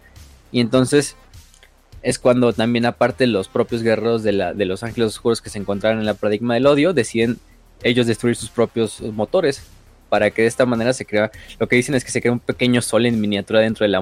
[0.52, 1.16] Y entonces
[2.02, 5.58] es cuando también aparte los propios guerreros de, la, de los ángeles oscuros que se
[5.58, 7.38] encontraron en la paradigma del odio deciden
[7.82, 9.62] ellos destruir sus propios motores
[10.10, 12.40] para que de esta manera se crea, lo que dicen es que se crea un
[12.40, 14.00] pequeño sol en miniatura dentro de la,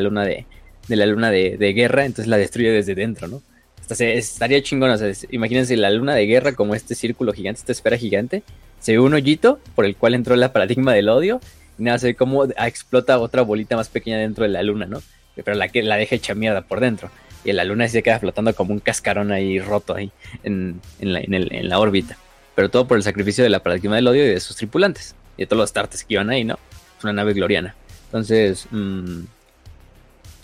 [0.00, 0.46] luna de,
[0.88, 3.42] la luna de, guerra, entonces la destruye desde dentro, ¿no?
[3.90, 4.96] estaría chingón,
[5.30, 8.42] imagínense la luna de guerra como este círculo gigante, esta esfera gigante,
[8.80, 11.40] se ve un hoyito por el cual entró la paradigma del odio,
[11.82, 15.02] y nada, se ve cómo explota otra bolita más pequeña dentro de la luna, ¿no?
[15.34, 17.10] Pero la que la deja hecha mierda por dentro.
[17.44, 20.12] Y la luna se queda flotando como un cascarón ahí roto ahí
[20.44, 22.16] en, la, en la órbita.
[22.54, 25.42] Pero todo por el sacrificio de la paradigma del odio y de sus tripulantes y
[25.42, 26.56] de todos los tartes que iban ahí, ¿no?
[26.98, 27.74] Es una nave gloriana.
[28.04, 29.22] Entonces, mm,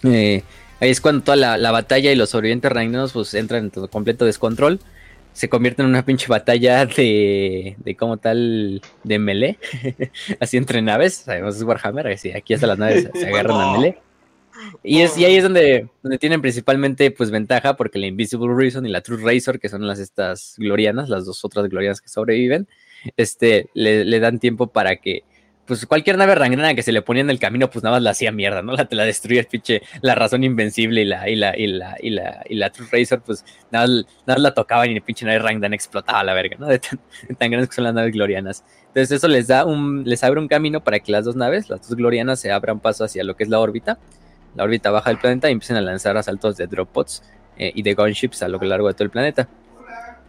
[0.07, 0.43] eh,
[0.81, 4.25] ahí es cuando toda la, batalla y los sobrevivientes reinos pues entran en todo completo
[4.25, 4.81] descontrol.
[5.39, 9.57] Se convierte en una pinche batalla de, de como tal, de melee.
[10.41, 11.15] así entre naves.
[11.15, 13.99] Sabemos es Warhammer, así, aquí hasta las naves se agarran a melee.
[14.83, 18.85] Y, es, y ahí es donde, donde tienen principalmente pues ventaja porque la Invisible Reason
[18.85, 22.67] y la True Razor, que son las estas glorianas, las dos otras glorianas que sobreviven,
[23.17, 25.23] este, le, dan tiempo para que,
[25.69, 28.11] pues cualquier nave rangrana que se le ponía en el camino, pues nada más la
[28.11, 28.73] hacía mierda, ¿no?
[28.73, 32.09] La, te la destruía, pinche, la razón invencible y la, y la, y la, y
[32.09, 33.87] la, y la True Razor, pues nada,
[34.27, 36.67] nada la tocaban y el pinche nave rangdan explotaba la verga, ¿no?
[36.67, 36.99] De tan,
[37.51, 38.65] grandes que son las naves glorianas.
[38.87, 41.87] Entonces eso les da un, les abre un camino para que las dos naves, las
[41.87, 43.99] dos glorianas, se abran paso hacia lo que es la órbita,
[44.57, 47.23] la órbita baja del planeta y empiecen a lanzar asaltos de drop pods
[47.59, 49.47] eh, y de gunships a lo largo de todo el planeta.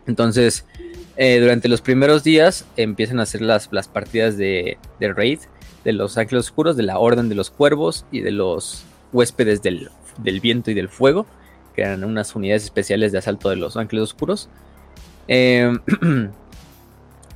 [0.08, 0.66] Entonces,
[1.22, 5.40] eh, durante los primeros días empiezan a hacer las, las partidas de, raid
[5.84, 9.90] de los ángeles oscuros, de la orden de los cuervos y de los huéspedes del,
[10.42, 11.26] viento y del fuego,
[11.76, 14.50] que eran unas unidades especiales de asalto de los ángeles oscuros.
[15.28, 15.80] Em,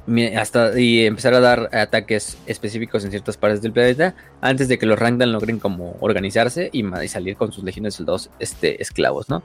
[0.37, 4.85] hasta y empezar a dar ataques específicos en ciertas partes del planeta antes de que
[4.85, 9.43] los Rangdan logren como organizarse y, salir con sus legiones de soldados este, esclavos, ¿no?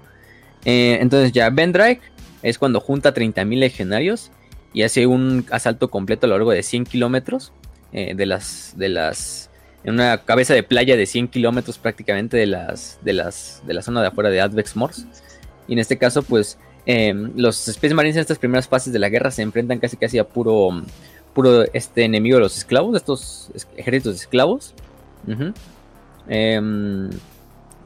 [0.65, 2.01] Eh, entonces ya Bendrake
[2.43, 4.31] es cuando junta 30.000 legionarios
[4.73, 7.53] y hace un asalto completo a lo largo de 100 kilómetros
[7.93, 9.51] eh, de las de las
[9.85, 13.83] en una cabeza de playa de 100 kilómetros prácticamente de las de las de la
[13.83, 15.07] zona de afuera de Advex Mors
[15.67, 19.09] y en este caso pues em, los Space Marines en estas primeras fases de la
[19.09, 20.83] guerra se enfrentan casi casi a puro
[21.33, 24.75] puro este enemigo de los esclavos de estos ejércitos de esclavos.
[26.29, 27.11] Em,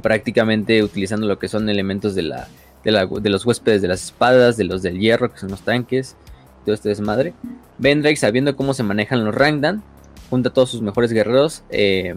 [0.00, 2.48] prácticamente utilizando lo que son elementos de la
[2.84, 6.16] de, los huéspedes de las espadas, de los del hierro, que son los tanques,
[6.64, 7.34] todo este desmadre.
[7.78, 9.82] Vendrake, sabiendo cómo se manejan los Rangdan,
[10.30, 12.14] junta a todos sus mejores guerreros eh,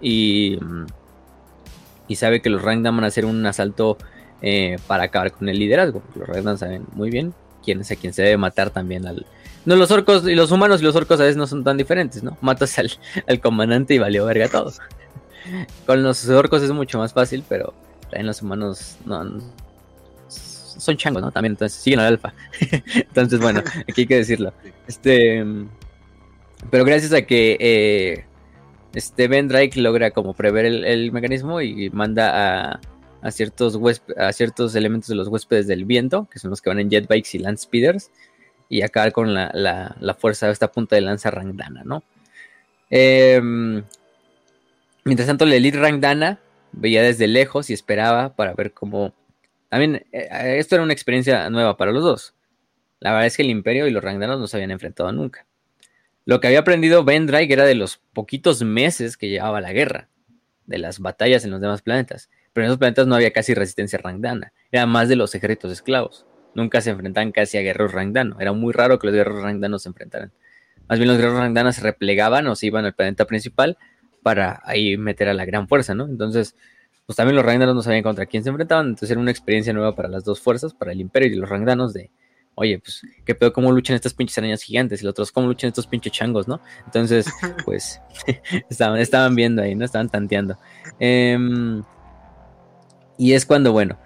[0.00, 0.58] y,
[2.08, 3.98] y sabe que los Rangdan van a hacer un asalto
[4.42, 6.02] eh, para acabar con el liderazgo.
[6.14, 7.32] Los Rangdan saben muy bien
[7.64, 9.26] quién es a quien se debe matar también al...
[9.64, 12.22] No, los orcos y los humanos y los orcos a veces no son tan diferentes,
[12.22, 12.36] ¿no?
[12.42, 12.90] Matas al,
[13.26, 14.72] al comandante y valió verga todo.
[15.86, 17.72] Con los orcos es mucho más fácil, pero
[18.14, 19.40] también los humanos no,
[20.28, 21.32] son changos, ¿no?
[21.32, 22.32] También, entonces siguen al alfa.
[22.94, 24.52] entonces, bueno, aquí hay que decirlo.
[24.86, 25.42] Este,
[26.70, 28.26] pero gracias a que eh,
[28.92, 32.80] este Ben Drake logra como prever el, mecanismo y manda
[33.22, 33.80] a, ciertos
[34.18, 37.30] a ciertos elementos de los huéspedes del viento, que son los que van en jetbikes
[37.32, 38.10] y land speeders,
[38.68, 39.50] y acabar con la,
[39.98, 42.04] la, fuerza de esta punta de lanza rangdana, ¿no?
[42.90, 43.82] Em,
[45.04, 46.38] mientras tanto, la elite rangdana
[46.76, 49.14] veía desde lejos y esperaba para ver cómo...
[49.68, 52.34] También eh, esto era una experiencia nueva para los dos.
[53.00, 55.46] La verdad es que el imperio y los rangdanos no se habían enfrentado nunca.
[56.24, 60.08] Lo que había aprendido Ben Drake era de los poquitos meses que llevaba la guerra,
[60.64, 62.30] de las batallas en los demás planetas.
[62.52, 66.24] Pero en esos planetas no había casi resistencia rangdana, era más de los ejércitos esclavos.
[66.54, 69.90] Nunca se enfrentaban casi a guerreros rangdanos, era muy raro que los guerreros rangdanos se
[69.90, 70.32] enfrentaran.
[70.88, 73.76] Más bien los guerreros rangdanos se replegaban o se iban al planeta principal
[74.24, 76.06] para ahí meter a la gran fuerza, ¿no?
[76.06, 76.56] Entonces,
[77.06, 79.94] pues también los Rangdanos no sabían contra quién se enfrentaban, entonces era una experiencia nueva
[79.94, 82.10] para las dos fuerzas, para el Imperio y los Rangdanos de,
[82.54, 83.52] oye, pues, ¿qué pedo?
[83.52, 85.02] ¿Cómo luchan estas pinches arañas gigantes?
[85.02, 86.62] Y los otros, ¿cómo luchan estos pinches changos, no?
[86.86, 87.26] Entonces,
[87.66, 88.00] pues,
[88.70, 89.84] estaban, estaban viendo ahí, ¿no?
[89.84, 90.56] Estaban tanteando.
[90.98, 91.82] Em,
[93.18, 93.98] y es cuando, bueno,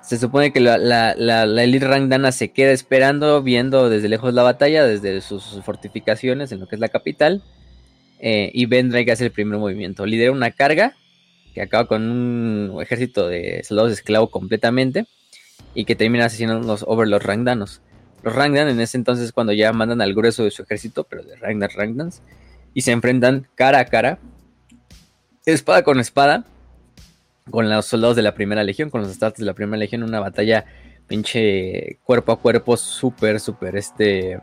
[0.00, 4.32] se supone que la, la, la, la, Elite Rangdana se queda esperando, viendo desde lejos
[4.32, 7.42] la batalla, desde sus fortificaciones en lo que es la capital.
[8.20, 10.04] Eh, y Ben Drake hace el primer movimiento.
[10.04, 10.94] Lidera una carga
[11.54, 15.06] que acaba con un ejército de soldados esclavos completamente
[15.74, 17.80] y que termina asesinando los Overlord Rangdanos.
[18.22, 21.36] Los Rangdan en ese entonces cuando ya mandan al grueso de su ejército, pero de
[21.36, 22.22] Rangdan Rangdans,
[22.74, 24.18] y se enfrentan cara a cara,
[25.46, 26.44] espada con espada,
[27.50, 30.20] con los soldados de la primera legión, con los astartes de la primera legión, una
[30.20, 30.66] batalla
[31.08, 34.38] pinche cuerpo a cuerpo, súper, súper, este,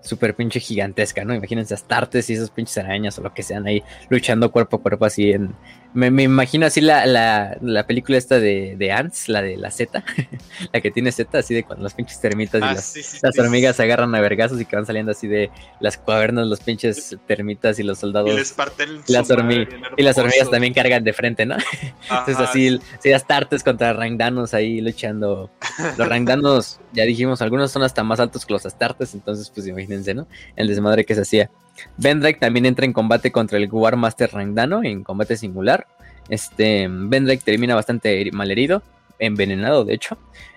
[0.00, 1.34] súper pinche gigantesca, ¿no?
[1.34, 5.04] Imagínense Astartes y esas pinches arañas o lo que sean ahí luchando cuerpo a cuerpo
[5.04, 5.54] así en,
[5.92, 9.70] Me, me imagino así la, la, la película esta de, de Ants, la de la
[9.72, 10.04] Z,
[10.72, 13.18] la que tiene Z, así de cuando las pinches termitas y Ah, las, sí, sí,
[13.22, 15.50] las sí, hormigas se agarran a vergazos y que van saliendo así de
[15.80, 18.34] las cuavernas, los pinches termitas y los Y soldados.
[18.34, 21.44] les parten Y las, su hormi- madre bien y las hormigas también cargan de frente,
[21.44, 21.56] ¿no?
[22.10, 25.50] Entonces así, sí, Astartes contra Rangdanos ahí luchando.
[25.98, 30.14] Los Rangdanos, ya dijimos, algunos son hasta más altos que los Astartes, entonces pues imagínense,
[30.14, 30.28] ¿no?
[30.54, 31.50] El desmadre que se hacía.
[31.96, 35.86] Vendrake también entra en combate contra el War Master Rangdano, en combate singular.
[36.28, 38.82] Este, Vendrake termina bastante heri- malherido,
[39.18, 40.16] envenenado de hecho,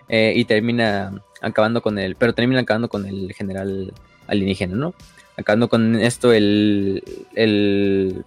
[0.09, 3.93] eh, y termina acabando con el, pero termina acabando con el general
[4.27, 4.93] alienígena, ¿no?
[5.37, 7.03] Acabando con esto el,
[7.35, 8.23] el,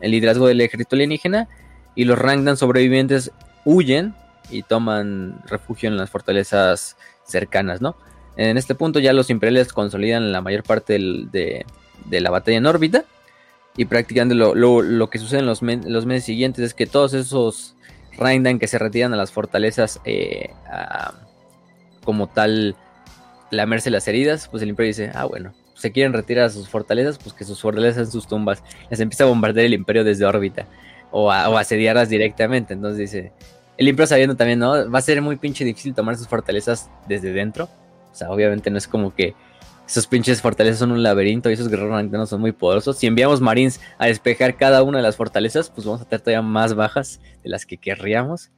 [0.00, 1.48] el liderazgo del ejército alienígena
[1.94, 3.30] y los Rangdan sobrevivientes
[3.64, 4.14] huyen
[4.50, 7.96] y toman refugio en las fortalezas cercanas, ¿no?
[8.36, 11.64] En este punto ya los imperiales consolidan la mayor parte del- de,
[12.06, 13.04] de la batalla en órbita
[13.76, 17.14] y prácticamente lo, lo- lo que sucede en los, los meses siguientes es que todos
[17.14, 17.76] esos
[18.18, 20.50] Rangdan que se retiran a las fortalezas eh,
[22.04, 22.76] como tal
[23.50, 27.18] lamerse las heridas, pues el imperio dice, ah bueno, se quieren retirar a sus fortalezas,
[27.18, 28.62] pues que sus fortalezas en sus tumbas.
[28.90, 30.66] Les empieza a bombardear el imperio desde órbita
[31.10, 32.74] o a, o a asediarlas directamente.
[32.74, 33.32] Entonces dice,
[33.76, 34.90] el imperio sabiendo también, ¿no?
[34.90, 37.64] Va a ser muy pinche difícil tomar sus fortalezas desde dentro.
[37.64, 39.34] O sea, obviamente no es como que
[39.90, 42.96] esos pinches fortalezas son un laberinto y esos guerreros randanos son muy poderosos.
[42.96, 46.42] Si enviamos marines a despejar cada una de las fortalezas, pues vamos a tener todavía
[46.42, 48.50] más bajas de las que querríamos.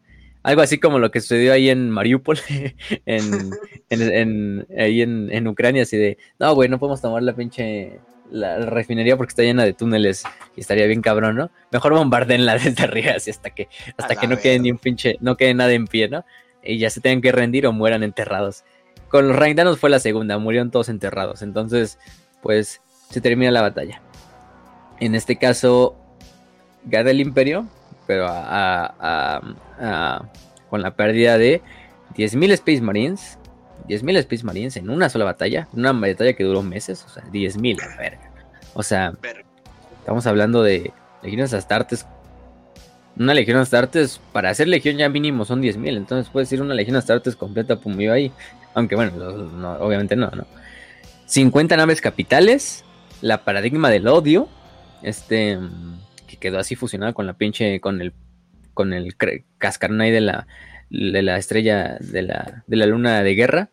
[0.42, 2.38] Algo así como lo que sucedió ahí en Mariupol,
[3.06, 3.50] en,
[3.90, 8.00] en, en- ahí en, en Ucrania, así de, no, güey, no podemos tomar la pinche
[8.30, 10.24] la, la refinería porque está llena de túneles
[10.56, 11.50] y estaría bien cabrón, ¿no?
[11.70, 14.62] Mejor bombardenla desde arriba, así hasta que, hasta que no quede verga.
[14.64, 16.24] ni un pinche, no quede nada en pie, ¿no?
[16.64, 18.64] Y ya se tengan que rendir o mueran enterrados.
[19.12, 21.42] Con los Rangdanos fue la segunda, murieron todos enterrados.
[21.42, 21.98] Entonces,
[22.40, 24.01] pues, se termina la batalla.
[25.01, 25.94] En este caso,
[26.87, 27.66] gana el imperio,
[28.07, 29.42] pero a- a- a-
[29.79, 30.22] a-
[30.70, 31.61] con la pérdida de
[32.16, 33.38] 10.000 Space Marines.
[33.87, 35.68] 10.000 Space Marines en una sola batalla.
[35.75, 37.05] Una batalla que duró meses.
[37.07, 38.31] O sea, 10.000, la verga.
[38.75, 39.12] O sea,
[39.98, 40.90] estamos hablando de
[41.22, 42.07] legiones astartes.
[43.18, 45.98] Una legión astartes, para hacer legión ya mínimo son 10.000.
[45.98, 48.33] Entonces puedes decir una legión astartes completa, pum, iba ahí.
[48.74, 49.12] Aunque bueno,
[49.80, 50.46] obviamente no, ¿no?
[51.26, 52.85] 50 naves capitales.
[53.20, 54.48] La paradigma del odio.
[55.02, 55.58] Este.
[56.26, 57.80] Que quedó así fusionada con la pinche.
[57.80, 58.12] Con el.
[58.74, 59.16] Con el
[59.58, 60.46] cascarón ahí de la.
[60.90, 61.96] De la estrella.
[62.00, 63.70] De la, de la luna de guerra.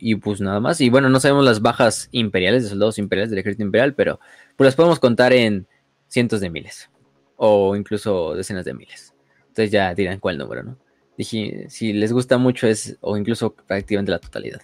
[0.00, 0.80] Y pues nada más.
[0.80, 4.20] Y bueno, no sabemos las bajas imperiales, de soldados imperiales del ejército imperial, pero
[4.56, 5.66] pues las podemos contar en
[6.08, 6.90] cientos de miles.
[7.36, 9.11] O incluso decenas de miles.
[9.52, 10.78] Entonces ya dirán cuál número, ¿no?
[11.18, 14.62] Dije, si les gusta mucho es, o incluso prácticamente la totalidad.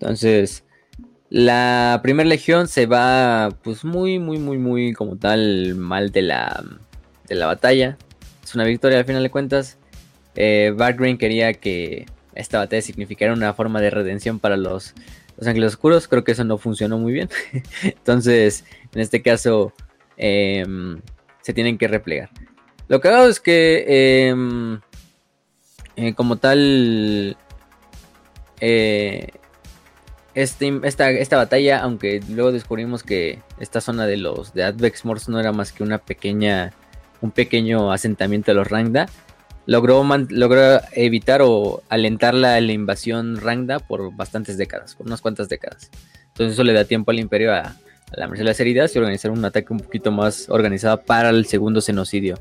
[0.00, 0.64] Entonces,
[1.28, 6.64] la primera legión se va, pues muy, muy, muy, muy como tal mal de la,
[7.28, 7.98] de la batalla.
[8.42, 9.76] Es una victoria al final de cuentas.
[10.36, 10.74] Eh,
[11.18, 14.94] quería que esta batalla significara una forma de redención para los,
[15.36, 16.08] los ángeles oscuros.
[16.08, 17.28] Creo que eso no funcionó muy bien.
[17.82, 19.74] Entonces, en este caso,
[20.16, 21.02] em,
[21.42, 22.30] se tienen que replegar.
[22.88, 24.80] Lo que hago es que, em,
[25.96, 27.36] eh, como tal,
[28.60, 29.28] eh,
[30.34, 35.38] este, esta, batalla, aunque luego descubrimos que esta zona de los de Advex Morse no
[35.38, 36.72] era más que una pequeña,
[37.20, 39.06] un pequeño asentamiento de los Rangda,
[39.66, 40.02] logró,
[40.92, 45.90] evitar o alentar la, la invasión Rangda por bastantes décadas, por unas cuantas décadas.
[46.28, 47.76] Entonces eso le da tiempo al imperio a, a
[48.16, 52.36] lamerse las heridas y organizar un ataque un poquito más organizado para el segundo genocidio.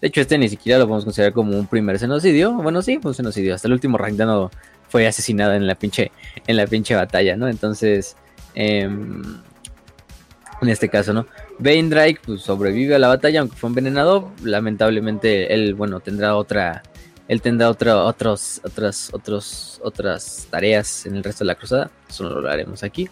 [0.00, 2.52] De hecho, este ni siquiera lo podemos considerar como un primer genocidio.
[2.54, 3.54] Bueno, sí, fue un genocidio.
[3.54, 4.50] Hasta el último Rangdano
[4.88, 6.10] fue asesinado en la pinche,
[6.46, 7.48] en la pinche batalla, ¿no?
[7.48, 8.16] Entonces,
[8.54, 9.22] em,
[10.62, 11.26] en este caso, ¿no?
[11.58, 14.32] Vaindrake pues, sobrevive a la batalla, aunque fue envenenado.
[14.42, 16.82] Lamentablemente, él, bueno, tendrá otra.
[17.28, 21.90] Él tendrá otra, otros, otras, otros, otras tareas en el resto de la cruzada.
[22.08, 23.08] Eso no lo haremos aquí.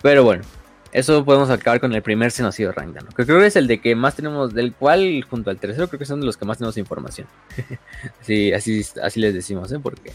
[0.00, 0.44] Pero bueno,
[0.92, 3.08] eso podemos acabar con el primer genocidio Rangdano.
[3.10, 5.98] Que creo que es el de que más tenemos, del cual, junto al tercero, creo
[5.98, 7.26] que son de los que más tenemos información.
[8.22, 9.78] sí, así, así les decimos, ¿eh?
[9.82, 10.12] Porque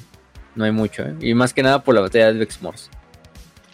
[0.55, 1.15] no hay mucho, ¿eh?
[1.21, 2.89] Y más que nada por la batalla de Advex Morse.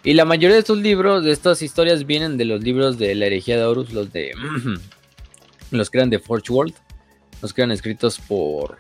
[0.04, 3.26] Y la mayoría de estos libros, de estas historias, vienen de los libros de la
[3.26, 4.32] herejía de Horus, los de.
[5.72, 6.74] los que eran de Forge World.
[7.42, 8.78] Los que eran escritos por.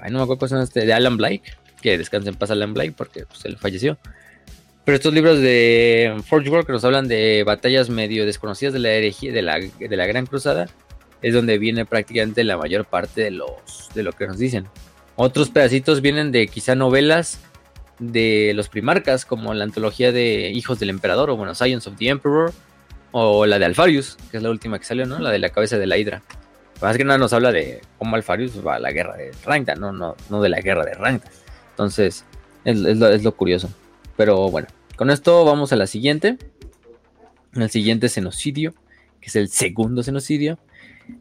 [0.00, 0.84] Ay, no me acuerdo cuál son este.
[0.84, 1.42] De Alan Blake.
[1.80, 3.98] Que descansen en paz Alan Blake porque pues, él falleció.
[4.88, 8.88] Pero estos libros de Forge World que nos hablan de batallas medio desconocidas de la
[8.92, 10.66] herejía, de la, Gran Cruzada,
[11.20, 14.66] es donde viene prácticamente la mayor parte de los de lo que nos dicen.
[15.14, 17.38] Otros pedacitos vienen de quizá novelas
[17.98, 22.08] de los primarcas, como la antología de Hijos del Emperador, o bueno, Science of the
[22.08, 22.50] Emperor,
[23.12, 25.18] o la de Alfarius, que es la última que salió, ¿no?
[25.18, 26.22] La de la cabeza de la Hidra.
[26.80, 29.92] Más que nada nos habla de cómo Alfarius va a la guerra de Rangda, no,
[29.92, 31.26] no, no de la guerra de Rangda.
[31.72, 32.24] Entonces,
[32.64, 33.68] es lo curioso.
[34.16, 34.66] Pero bueno,
[34.98, 36.36] con esto vamos a la siguiente.
[37.54, 38.74] El siguiente genocidio,
[39.20, 40.58] que es el segundo genocidio.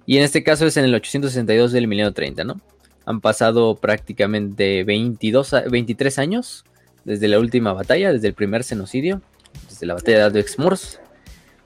[0.08, 2.60] Y en este caso es en el 862 del milenio 30, ¿no?
[3.06, 6.66] Han pasado prácticamente 22 23 años
[7.06, 9.22] desde la última batalla, desde el primer genocidio,
[9.70, 11.00] desde la batalla de Exmurs.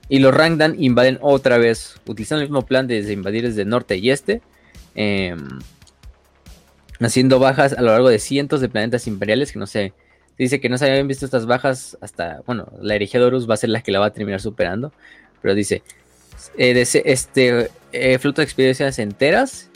[0.10, 4.12] Y los Rangdan invaden otra vez, utilizando el mismo plan de invadir desde norte y
[4.12, 4.42] este,
[4.96, 5.38] eh,
[7.00, 9.94] haciendo bajas a lo largo de cientos de planetas imperiales que no sé
[10.38, 13.56] dice que no se habían visto estas bajas hasta, bueno, la herejía de Horus va
[13.56, 14.92] a ser la que la va a terminar superando,
[15.42, 15.84] pero dice,
[16.58, 19.70] eh, este, eh, flotas expedicionarias enteras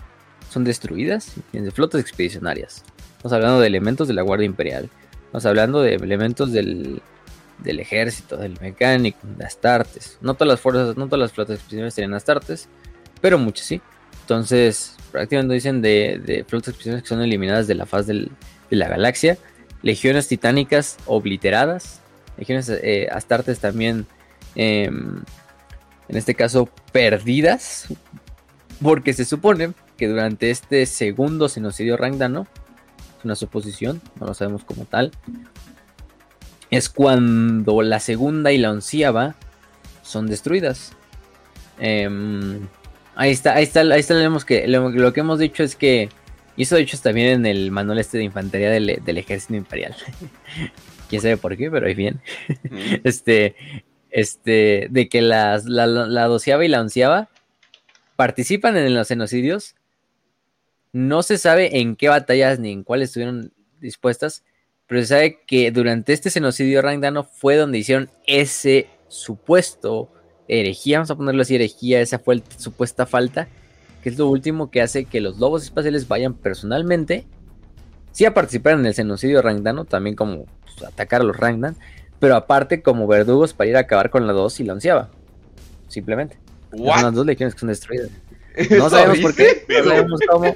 [0.49, 1.33] son destruidas,
[1.73, 2.83] flotas expedicionarias.
[3.17, 4.89] Estamos hablando de elementos de la Guardia Imperial,
[5.25, 7.01] estamos hablando de elementos del,
[7.59, 10.17] del ejército, del mecánico, de Astartes.
[10.21, 12.69] No todas las fuerzas, no todas las flotas expedicionarias tienen Astartes,
[13.21, 13.81] pero muchas sí.
[14.21, 18.29] Entonces, prácticamente dicen de, de flotas expedicionarias que son eliminadas de la faz de
[18.69, 19.37] la galaxia
[19.85, 22.01] legiones titánicas obliteradas,
[22.37, 24.07] legiones eh, astartes también,
[24.55, 25.21] em,
[26.09, 27.87] en este caso, perdidas,
[28.81, 32.47] porque se supone que durante este segundo genocidio rangdano,
[33.19, 35.11] es una suposición, no lo sabemos como tal,
[36.71, 39.35] es cuando la segunda y la onceava
[40.01, 40.93] son destruidas.
[41.77, 42.67] Em,
[43.15, 46.09] ahí está, ahí está, ahí está, lo que hemos dicho es que
[46.57, 49.95] y eso de hecho está bien en el manual este de infantería del, ejército imperial.
[51.09, 52.21] Quién sabe por qué, pero ahí bien.
[53.03, 53.55] este,
[54.09, 55.85] este, de que las, la,
[56.27, 57.29] doceava y la onceava
[58.15, 59.75] participan en los genocidios.
[60.93, 63.51] No se sabe en qué batallas ni en cuáles estuvieron
[63.81, 64.43] dispuestas,
[64.87, 70.09] pero se sabe que durante este genocidio rangdano fue donde hicieron ese supuesto
[70.47, 73.49] herejía, vamos a ponerlo así, herejía, esa fue la supuesta falta
[74.05, 77.25] que es lo último que hace que los lobos espaciales vayan personalmente,
[78.11, 81.75] sí a participar en el genocidio rangdano, también como pues, atacar a los rangdan,
[82.19, 85.09] pero aparte como verdugos para ir a acabar con la 2 y la onceava.
[85.87, 86.37] Simplemente.
[86.69, 88.11] Son las dos legiones que son destruidas.
[88.69, 90.55] No sabemos por qué, no sabemos cómo,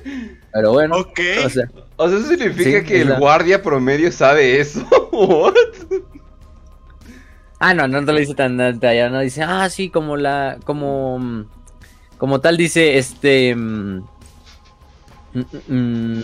[0.53, 0.97] pero bueno.
[0.97, 1.65] O sea,
[1.97, 4.87] eso significa que el guardia promedio sabe eso.
[7.61, 11.19] Ah, no, no te lo dice tan detallado, no dice, ah, sí, como la, como
[11.19, 11.45] mm,
[12.19, 13.55] como tal dice, este...
[13.55, 14.03] Mm,
[15.33, 16.23] mm, mm,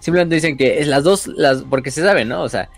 [0.00, 2.42] simplemente dicen que es las dos, las, porque se sabe, ¿no?
[2.42, 2.70] O sea,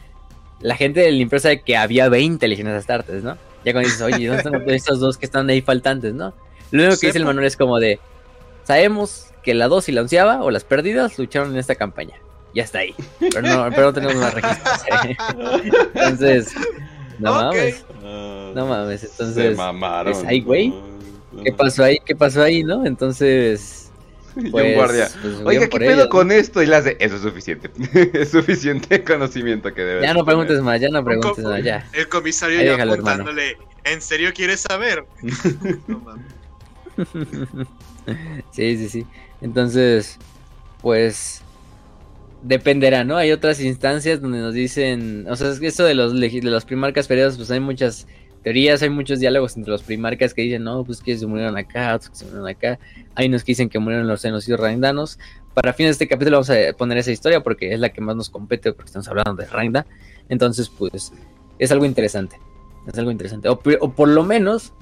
[0.61, 3.38] la gente del imperio sabe que había 20 legiones astartes, ¿no?
[3.64, 6.34] Ya cuando dices, oye, ¿dónde están estos dos que están ahí faltantes, no?
[6.72, 8.00] Lo único que dice el manual es como de,
[8.64, 12.16] sabemos que la 2 y la onceava, o las perdidas, lucharon en esta campaña.
[12.54, 12.94] Ya está ahí.
[13.20, 14.80] Pero no, pero no tenemos una registros.
[15.94, 16.54] Entonces,
[17.20, 17.84] no mames.
[18.02, 19.50] No mames, entonces...
[19.50, 20.12] Se mamaron.
[20.12, 20.74] Es ahí, güey.
[21.45, 21.99] ¿Qué pasó ahí?
[22.05, 22.84] ¿Qué pasó ahí, no?
[22.86, 23.91] Entonces.
[24.51, 25.09] Pues, guardia.
[25.20, 26.62] Pues, Oiga, ¿qué pedo con esto?
[26.62, 27.70] Y le hace, eso es suficiente.
[28.12, 31.89] es suficiente conocimiento que debe Ya no preguntes más, ya no preguntes más, ya.
[31.93, 35.05] El comisario ya apuntándole, ¿en serio quieres saber?
[38.53, 39.07] sí, sí, sí.
[39.41, 40.18] Entonces,
[40.80, 41.43] pues
[42.43, 43.16] dependerá, ¿no?
[43.16, 46.64] Hay otras instancias donde nos dicen, o sea, es que eso de los de los
[46.64, 48.07] primarcas periodos, pues hay muchas
[48.43, 51.95] teorías, hay muchos diálogos entre los primarcas que dicen, no, pues que se murieron acá,
[51.95, 52.78] otros que se murieron acá.
[53.14, 55.18] Hay unos que dicen que murieron los genocidios randanos.
[55.55, 58.16] Para fines de este capítulo vamos a poner esa historia porque es la que más
[58.16, 59.86] nos compete, porque estamos hablando de Randa.
[60.28, 61.12] Entonces, pues,
[61.59, 62.39] es algo interesante.
[62.86, 63.49] Es algo interesante.
[63.49, 64.72] O, por lo menos,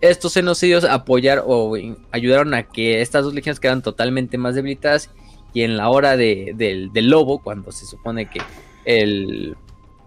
[0.00, 1.74] estos genocidios apoyar o
[2.10, 5.10] ayudaron a que estas dos legiones quedaran totalmente más debilitadas.
[5.54, 8.40] Y en la hora del, del lobo, cuando se supone que
[8.84, 9.56] el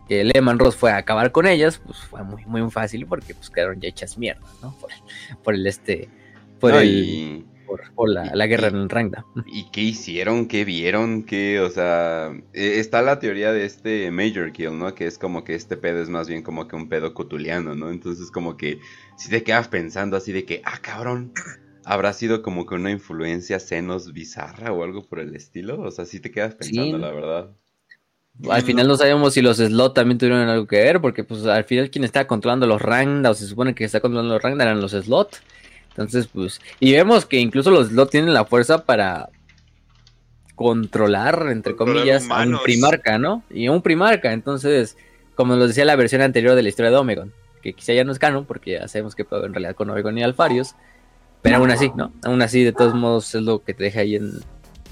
[0.09, 3.51] que Lehman Ross fue a acabar con ellas, pues fue muy, muy fácil porque pues
[3.51, 4.75] quedaron ya hechas mierda, ¿no?
[5.43, 6.09] Por, el este,
[6.59, 7.45] por el,
[7.95, 9.23] por, la, guerra en el Rangda.
[9.45, 10.47] ¿Y qué hicieron?
[10.47, 11.23] ¿Qué vieron?
[11.23, 14.95] ¿Qué, o sea, e, está la teoría de este Major Kill, ¿no?
[14.95, 17.91] Que es como que este pedo es más bien como que un pedo cotuliano, ¿no?
[17.91, 18.79] Entonces como que
[19.15, 21.33] si te quedas pensando así de que, ah, cabrón,
[21.85, 25.79] habrá sido como que una influencia senos bizarra o algo por el estilo.
[25.81, 27.51] O sea, sí te quedas pensando, la verdad.
[28.49, 31.65] Al final no sabemos si los slot también tuvieron algo que ver, porque pues al
[31.65, 34.79] final quien está controlando los Rangda, o se supone que está controlando los Rangda, eran
[34.79, 35.41] los slot.
[35.89, 39.29] Entonces, pues, y vemos que incluso los slot tienen la fuerza para
[40.55, 43.43] controlar, entre comillas, a un primarca, ¿no?
[43.49, 44.95] Y un primarca, entonces,
[45.35, 48.11] como nos decía la versión anterior de la historia de Omegon, que quizá ya no
[48.13, 50.75] es canon, porque ya sabemos que en realidad con Omegon y Alfarios,
[51.41, 52.13] pero aún así, ¿no?
[52.23, 54.31] Aún así, de todos modos, es lo que te deja ahí en,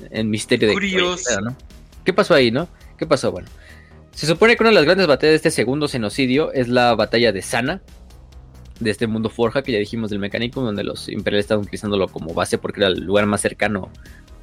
[0.10, 0.74] en misterio de...
[0.74, 1.42] Curioso.
[1.42, 1.56] ¿no?
[2.04, 2.68] ¿Qué pasó ahí, no?
[2.98, 3.32] ¿Qué pasó?
[3.32, 3.48] Bueno,
[4.12, 7.32] Se supone que una de las grandes batallas de este segundo genocidio es la batalla
[7.32, 7.82] de Sana,
[8.80, 12.34] de este mundo Forja que ya dijimos del mecánico, donde los imperiales estaban utilizándolo como
[12.34, 13.90] base porque era el lugar más cercano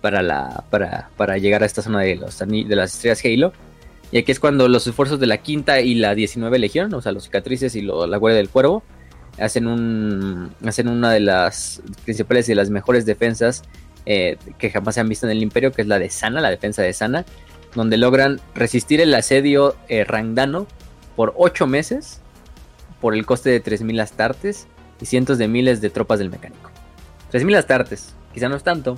[0.01, 3.53] para, la, para, para llegar a esta zona de, los, de las estrellas Halo.
[4.13, 7.11] Y aquí es cuando los esfuerzos de la quinta y la 19 Legión, o sea,
[7.11, 8.85] los cicatrices y la Guardia del Cuervo,
[9.39, 13.63] hacen, un, hacen una de las principales y las mejores defensas
[14.07, 16.51] eh, que jamás se han visto en el Imperio, que es la de Sana, la
[16.51, 17.25] defensa de Sana,
[17.75, 20.67] donde logran resistir el asedio eh, rangdano
[21.17, 22.21] por 8 meses
[23.01, 24.67] por el coste de 3.000 astartes
[25.01, 26.71] y cientos de miles de tropas del mecánico.
[27.33, 28.97] 3.000 astartes, quizá no es tanto,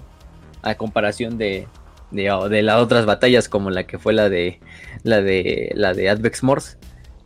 [0.62, 1.66] a comparación de,
[2.10, 4.60] de, las otras batallas como la que fue la de
[5.02, 6.76] la de la de Advex Morse,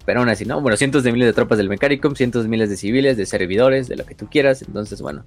[0.06, 0.60] pero aún así, ¿no?
[0.60, 3.88] Bueno, cientos de miles de tropas del Mechanicum, cientos de miles de civiles, de servidores,
[3.88, 4.62] de lo que tú quieras.
[4.62, 5.24] Entonces, bueno,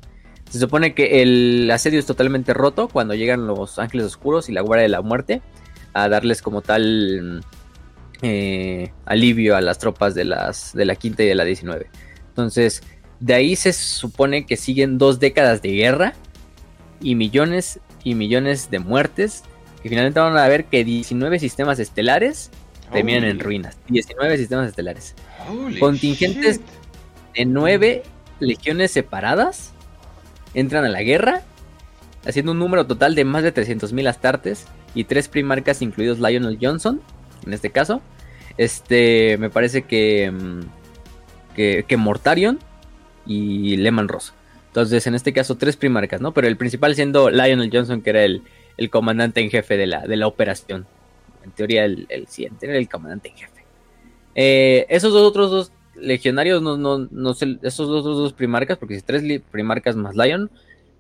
[0.50, 4.62] se supone que el asedio es totalmente roto cuando llegan los ángeles oscuros y la
[4.62, 5.42] guardia de la muerte
[5.94, 7.44] a darles como tal
[8.22, 11.90] eh, alivio a las tropas de, las, de la quinta y de la 19.
[12.30, 12.82] Entonces,
[13.20, 16.14] de ahí se supone que siguen dos décadas de guerra
[17.02, 19.44] y millones y millones de muertes.
[19.82, 22.50] Que finalmente van a ver que 19 sistemas estelares
[22.92, 23.78] terminan en ruinas.
[23.90, 25.16] 19 sistemas estelares.
[25.80, 26.62] Contingentes
[27.36, 28.04] de 9
[28.40, 29.74] legiones separadas
[30.54, 31.42] entran a la guerra,
[32.26, 34.66] haciendo un número total de más de 300.000 astartes
[34.96, 37.02] y 3 primarcas, incluidos Lionel Johnson,
[37.46, 38.02] en este caso.
[38.58, 40.60] Este, me parece que, mm,
[41.56, 42.60] que, Mortarion
[43.26, 44.34] y Lehman Ross.
[44.68, 46.34] Entonces, en este caso, tres primarcas, ¿no?
[46.34, 48.42] Pero el principal siendo Lionel Johnson, que era el,
[48.78, 50.88] el comandante en jefe de la, de la operación
[51.44, 53.66] en teoría el, el siguiente era el comandante en jefe.
[54.36, 58.96] Eh, esos dos otros dos legionarios, no, no, no sé, esos dos, dos primarcas, porque
[58.96, 60.50] si tres primarcas más Lion,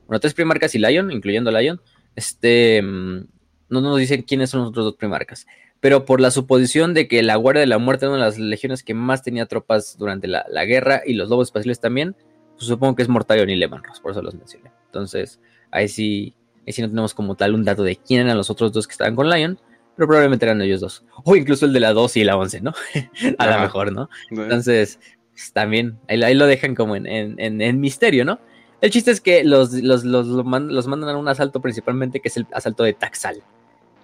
[0.07, 1.81] bueno, tres primarcas y Lion, incluyendo Lion,
[2.15, 3.25] este, mm,
[3.69, 5.47] no nos dicen quiénes son los otros dos primarcas.
[5.79, 8.39] Pero por la suposición de que la Guardia de la Muerte era una de las
[8.39, 12.15] legiones que más tenía tropas durante la, la guerra y los lobos espaciales también,
[12.55, 14.71] pues supongo que es Mortarion y Lemanros, por eso los mencioné.
[14.85, 15.39] Entonces,
[15.71, 16.35] ahí sí,
[16.65, 18.91] ahí sí no tenemos como tal un dato de quién eran los otros dos que
[18.91, 19.59] estaban con Lion
[19.95, 21.03] pero probablemente eran ellos dos.
[21.23, 22.73] O incluso el de la 2 y la 11, ¿no?
[23.37, 24.09] a lo mejor, ¿no?
[24.31, 24.99] Entonces,
[25.31, 28.39] pues, también, ahí, lo dejan como en, en, misterio, ¿no?
[28.83, 30.03] El chiste es que los, los,
[30.43, 33.41] mandan a un asalto principalmente, que es el asalto de Taxal.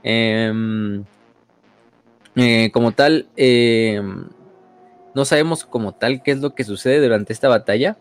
[0.04, 1.04] Em,
[2.38, 4.30] eh, como tal, em,
[5.14, 7.98] no sabemos como tal qué es lo que sucede durante esta batalla.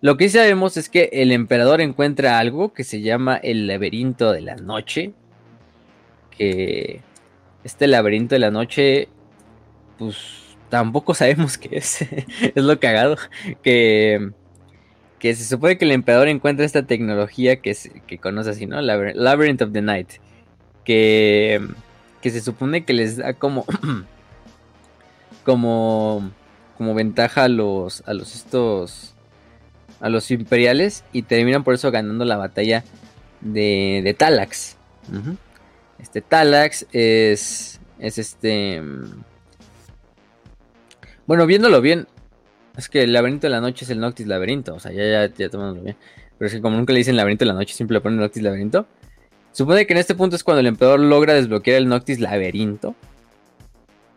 [0.00, 4.30] Lo que sí sabemos es que el emperador encuentra algo que se llama el laberinto
[4.30, 5.12] de la noche,
[6.38, 9.08] este laberinto de la noche,
[9.98, 12.02] pues tampoco sabemos qué es.
[12.02, 13.16] es lo cagado.
[13.64, 14.30] Que,
[15.20, 18.80] que se supone que el emperador encuentra esta tecnología que, que conoce así, ¿no?
[18.80, 20.08] Labyrinth of the Night.
[20.84, 21.60] Que,
[22.20, 23.64] que se supone que les da como...
[25.44, 26.32] como
[26.76, 29.14] como ventaja a los a los estos
[30.00, 32.84] a los imperiales y terminan por eso ganando la batalla
[33.42, 34.76] de, de Talax.
[35.98, 37.80] Este Talax es.
[37.98, 38.80] Es este.
[38.80, 39.24] Mm,
[41.26, 42.08] bueno, viéndolo bien.
[42.76, 44.74] Es que el laberinto de la noche es el Noctis laberinto.
[44.74, 45.96] O sea, ya, ya, ya bien.
[46.38, 48.42] Pero es que como nunca le dicen laberinto de la noche, siempre le ponen Noctis
[48.42, 48.86] laberinto.
[49.52, 52.94] Supone que en este punto es cuando el emperador logra desbloquear el Noctis laberinto.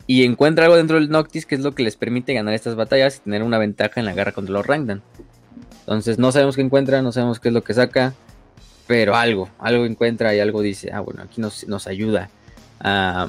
[0.05, 3.17] Y encuentra algo dentro del Noctis que es lo que les permite ganar estas batallas
[3.17, 5.01] y tener una ventaja en la guerra contra los Rangdan.
[5.79, 8.13] Entonces no sabemos qué encuentra, no sabemos qué es lo que saca
[8.87, 12.29] pero algo, algo encuentra y algo dice, ah, bueno, aquí nos, nos ayuda
[12.79, 13.27] a,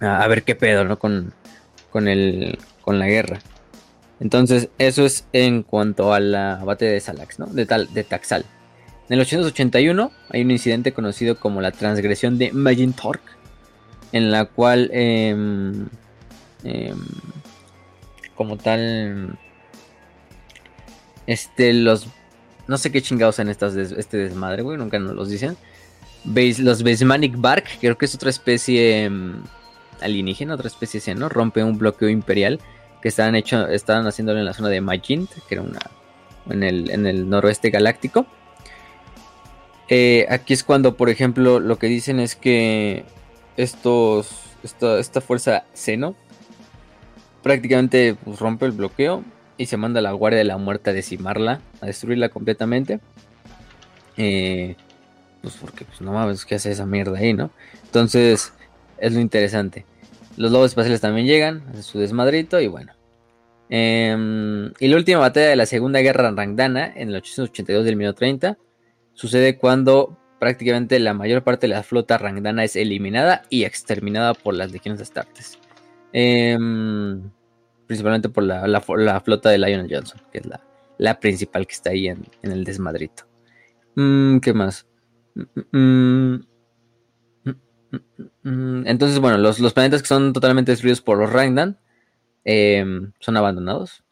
[0.00, 0.98] a, ver qué pedo, ¿no?
[0.98, 1.32] Con,
[1.90, 3.40] con, el, con la guerra.
[4.20, 7.46] Entonces, eso es en cuanto a la batalla de Salax, ¿no?
[7.46, 8.44] De, tal, de Taxal.
[9.08, 13.32] En el 881 hay un incidente conocido como la transgresión de Magin Torque,
[14.12, 15.88] en la cual, em,
[16.64, 16.98] em,
[18.34, 19.38] como tal,
[21.26, 22.08] este, los
[22.68, 24.76] no sé qué chingados en estas este desmadre, güey.
[24.76, 25.56] Nunca nos los dicen.
[26.24, 26.58] ¿Veis?
[26.58, 29.42] Los Beismanic Bark, creo que es otra especie mm,
[30.02, 31.28] alienígena, otra especie ¿no?
[31.28, 32.60] Rompe un bloqueo imperial
[33.00, 35.80] que estaban, hecho, estaban haciéndolo en la zona de Magint, que era una.
[36.50, 38.26] en el, en el noroeste galáctico.
[39.88, 43.04] Eh, aquí es cuando, por ejemplo, lo que dicen es que
[43.56, 44.44] estos.
[44.64, 46.16] Esta, esta fuerza seno
[47.42, 49.22] prácticamente pues, rompe el bloqueo
[49.56, 53.00] y se manda a la Guardia de la Muerte a decimarla, a destruirla completamente.
[54.16, 54.76] Eh,
[55.40, 57.50] pues porque pues no mames, ¿qué hace esa mierda ahí, no?
[57.84, 58.52] Entonces,
[58.98, 59.84] es lo interesante.
[60.38, 62.92] Los lobos espaciales también llegan, hacen su desmadrito y bueno.
[63.68, 68.56] Em, y la última batalla de la Segunda Guerra Rangdana, en el 882 del 30,
[69.14, 74.54] sucede cuando prácticamente la mayor parte de la flota rangdana es eliminada y exterminada por
[74.54, 75.58] las legiones astartes.
[76.12, 77.20] Em,
[77.88, 80.48] principalmente por la, flota de Lionel Johnson, que es
[80.98, 83.24] la, principal que está ahí en, el desmadrito.
[83.96, 84.86] Mm, ¿Qué más?
[85.34, 86.46] Mm, mm,
[88.44, 91.78] entonces, bueno, los, planetas que son totalmente destruidos por los Rangdan
[92.44, 94.02] em, son abandonados.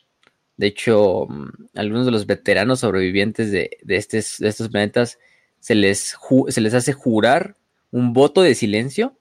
[0.57, 1.27] De hecho,
[1.75, 5.19] algunos de los veteranos sobrevivientes de, de estos planetas
[5.61, 6.17] se les,
[6.49, 7.57] se les hace jurar
[7.91, 9.17] un voto de silencio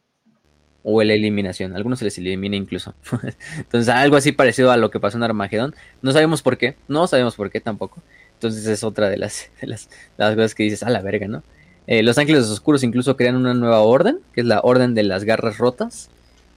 [0.88, 1.76] o la eliminación.
[1.76, 2.94] algunos se les elimina incluso.
[3.58, 5.74] Entonces, algo así parecido a lo que pasó en Armagedón.
[6.04, 8.04] No sabemos por qué, no sabemos por qué tampoco.
[8.34, 11.44] Entonces, es otra de las, las, cosas que dices, a la verga, ¿no?
[11.88, 15.24] Eh, los Ángeles Oscuros incluso crean una nueva orden, que es la Orden de las
[15.24, 16.10] Garras Rotas.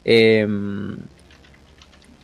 [0.05, 0.97] Em,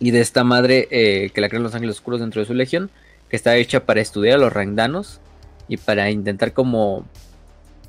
[0.01, 2.91] y de esta madre eh, que la crean los Ángeles Oscuros dentro de su legión,
[3.29, 5.21] que está hecha para estudiar a los rangdanos
[5.69, 7.07] y para intentar como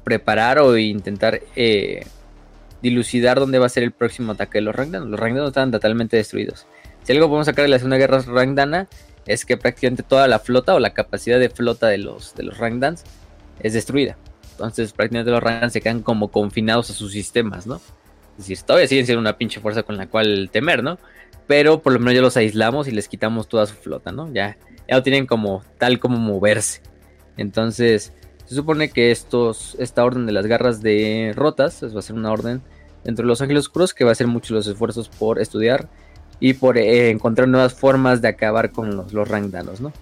[0.04, 2.06] preparar o intentar eh,
[2.82, 5.10] dilucidar dónde va a ser el próximo ataque de los Rangdanos.
[5.10, 6.68] Los Rangdanos están totalmente destruidos.
[7.04, 8.88] Si algo podemos sacar de la Segunda Guerra Rangdana
[9.26, 12.58] es que prácticamente toda la flota o la capacidad de flota de los, de los
[12.58, 13.04] Rangdans
[13.60, 14.18] es destruida.
[14.56, 17.76] Entonces prácticamente los Rangdans se quedan como confinados a sus sistemas, ¿no?
[18.38, 20.98] Es decir, todavía siguen siendo una pinche fuerza con la cual temer, ¿no?
[21.48, 24.34] Pero por lo menos ya los aislamos y les quitamos toda su flota, ¿no?
[24.34, 26.82] Ya, ya lo tienen como tal como moverse.
[27.38, 28.14] Entonces,
[28.46, 32.32] se supone que estos, esta orden de las garras de rotas va a ser una
[32.32, 32.62] orden
[33.04, 35.88] dentro de los ángeles oscuros que va a hacer muchos los esfuerzos por estudiar
[36.40, 39.94] y por eh, encontrar nuevas formas de acabar con los, los rangdanos, ¿no?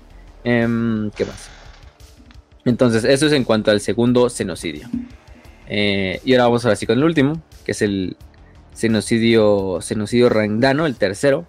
[0.44, 1.53] Em, ¿Qué más?
[2.66, 4.90] Entonces, eso es en cuanto al segundo genocidio.
[5.68, 8.18] Eh, y ahora vamos a ver si con el último, que es el
[8.78, 11.46] genocidio, genocidio rangdano, el tercero.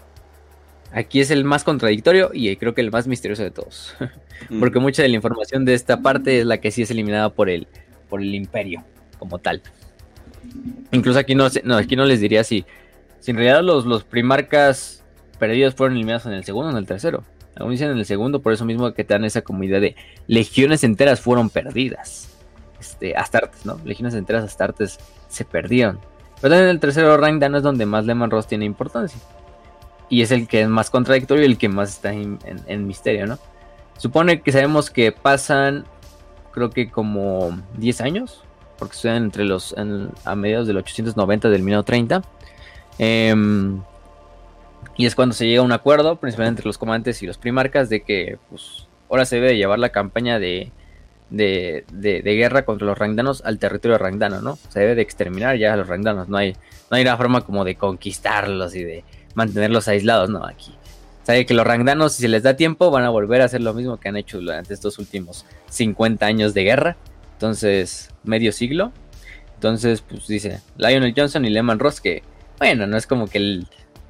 [0.92, 3.94] Aquí es el más contradictorio y creo que el más misterioso de todos.
[4.50, 4.58] Mm.
[4.58, 7.48] Porque mucha de la información de esta parte es la que sí es eliminada por
[7.48, 7.68] el,
[8.08, 8.82] por el imperio
[9.16, 9.62] como tal.
[10.90, 12.64] Incluso aquí no, no, aquí no les diría si,
[13.20, 15.04] si en realidad los, los primarcas
[15.38, 17.24] perdidos fueron eliminados en el segundo o en el tercero.
[17.68, 19.96] Dicen en el segundo, por eso mismo que te dan esa comunidad de
[20.26, 22.30] legiones enteras fueron perdidas.
[22.80, 23.80] Este, Astartes, ¿no?
[23.84, 24.98] Legiones enteras Astartes
[25.28, 25.98] se perdieron.
[26.40, 29.20] Pero en el tercero rank no es donde más Leman Ross tiene importancia
[30.08, 33.38] y es el que es más contradictorio y el que más está en, misterio, ¿no?
[33.98, 35.84] Supone que sabemos que pasan,
[36.52, 38.42] creo que como 10 años,
[38.78, 39.74] porque suceden entre los,
[40.24, 42.22] a mediados del 890 del 1930.
[42.98, 43.82] Em,
[44.96, 47.88] y es cuando se llega a un acuerdo, principalmente entre los comandantes y los primarcas,
[47.88, 50.72] de que pues, ahora se debe llevar la campaña de,
[51.30, 54.56] de, guerra contra los rangdanos al territorio rangdano, ¿no?
[54.68, 56.52] Se debe de exterminar ya a los rangdanos, no hay,
[56.90, 59.04] no hay una forma como de conquistarlos y de
[59.34, 60.72] mantenerlos aislados, no, aquí.
[61.24, 63.72] Sabe que los rangdanos, si se les da tiempo, van a volver a hacer lo
[63.72, 66.96] mismo que han hecho durante estos últimos 50 años de guerra.
[67.32, 68.92] Entonces, medio siglo.
[69.54, 72.22] Entonces, pues dice Lionel Johnson y Lehman Ross que,
[72.58, 73.66] bueno, no es como que el,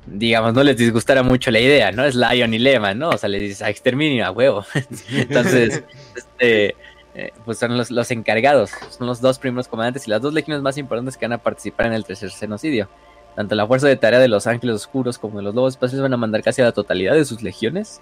[0.07, 2.05] digamos, no les disgustara mucho la idea, ¿no?
[2.05, 3.11] Es Lion y Lehman, ¿no?
[3.11, 4.65] O sea, les dice, a exterminio, a huevo.
[5.11, 5.83] Entonces,
[6.15, 6.77] este,
[7.15, 10.63] eh, pues son los, los, encargados, son los dos primeros comandantes y las dos legiones
[10.63, 12.89] más importantes que van a participar en el tercer genocidio.
[13.37, 16.13] Tanto la fuerza de tarea de los ángeles oscuros como de los lobos espaciales van
[16.13, 18.01] a mandar casi a la totalidad de sus legiones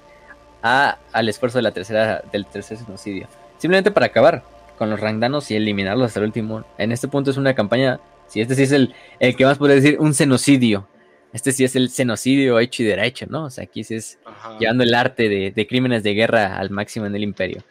[0.63, 3.29] a, al esfuerzo de la tercera, del tercer genocidio.
[3.59, 4.43] Simplemente para acabar
[4.77, 6.65] con los rangdanos y eliminarlos hasta el último.
[6.77, 9.77] En este punto es una campaña, si este sí es el, el que más podría
[9.77, 10.87] decir un genocidio.
[11.33, 13.45] Este sí es el genocidio hecho y derecho, ¿no?
[13.45, 14.19] O sea, aquí sí es
[14.61, 17.65] llevando el arte de, crímenes de guerra al máximo en el imperio.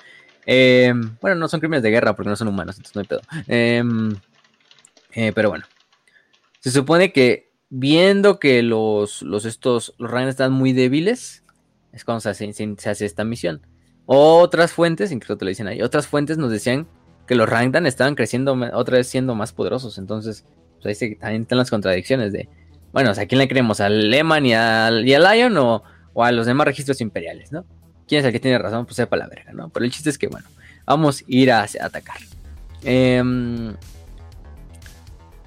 [0.45, 3.21] Em, bueno, no son crímenes de guerra porque no son humanos, entonces no hay pedo.
[3.47, 4.15] Em,
[5.13, 5.65] eh, pero bueno.
[6.59, 11.43] Se supone que viendo que los, los estos, los están muy débiles,
[11.93, 13.65] es cuando se hace, se hace, esta misión.
[14.05, 16.87] Otras fuentes, incluso te lo dicen ahí, otras fuentes nos decían
[17.27, 19.97] que los Rangdan estaban creciendo otra vez siendo más poderosos.
[19.97, 20.45] Entonces,
[20.81, 22.49] pues ahí también están las contradicciones de,
[22.93, 23.79] bueno, ¿a quién le creemos?
[23.79, 25.83] ¿Al Lehman y al, y Lion o,
[26.13, 27.65] o, a los demás registros imperiales, no?
[28.07, 28.85] ¿Quién es el que tiene razón?
[28.85, 29.69] Pues sepa la verga, ¿no?
[29.69, 30.47] Pero el chiste es que, bueno,
[30.85, 32.17] vamos a ir a, atacar.
[32.83, 33.73] Em,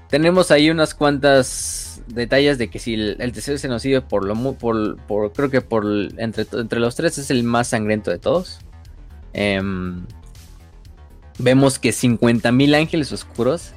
[0.09, 5.33] tenemos ahí unas cuantas detalles de que si el, tercer genocidio por lo por, por
[5.33, 5.85] creo que por
[6.19, 8.61] entre, entre los tres es el más sangriento de todos.
[9.33, 10.07] Em,
[11.39, 13.73] vemos que 50.000 ángeles oscuros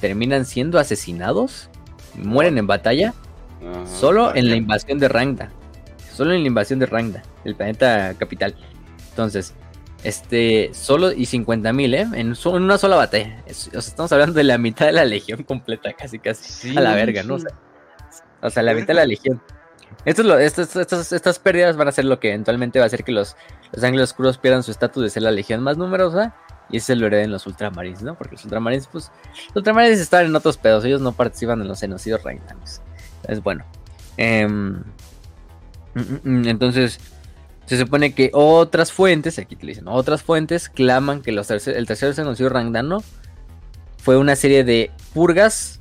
[0.00, 1.70] terminan siendo asesinados,
[2.14, 3.14] mueren en batalla,
[3.84, 5.50] solo en la invasión de Rangda.
[6.12, 8.54] Solo en la invasión de Rangda, el planeta capital.
[9.10, 9.54] Entonces,
[10.04, 12.06] este, solo y 50 mil, ¿eh?
[12.14, 13.42] En, una sola batalla.
[13.46, 16.76] estamos hablando de la mitad de la legión completa, casi, casi.
[16.76, 17.38] a la verga, ¿no?
[18.40, 19.40] O sea, la mitad de la legión.
[20.04, 23.36] Esto estas pérdidas van a ser lo que eventualmente va a hacer que los,
[23.72, 26.34] los ángeles oscuros pierdan su estatus de ser la legión más numerosa
[26.70, 28.14] y ese lo hereden los ultramarines, ¿no?
[28.14, 29.10] Porque los ultramarines, pues,
[29.48, 32.80] los ultramarines están en otros pedos, ellos no participan en los genocidios ragnanos.
[33.16, 33.64] Entonces, bueno.
[34.16, 34.82] Em,
[35.94, 36.98] mm, mm, mm, entonces,
[37.66, 42.48] se supone que otras fuentes, aquí te dicen, otras fuentes claman que el tercer genocidio
[42.48, 43.02] rangdano
[43.98, 45.80] fue una serie de purgas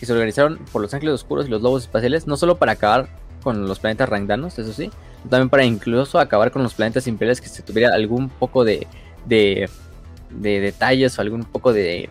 [0.00, 3.08] que se organizaron por los ángeles oscuros y los lobos espaciales, no solo para acabar
[3.42, 4.90] con los planetas rangdanos, eso sí,
[5.28, 8.86] también para incluso acabar con los planetas imperiales que se tuviera algún poco de,
[10.30, 12.08] detalles o algún poco de,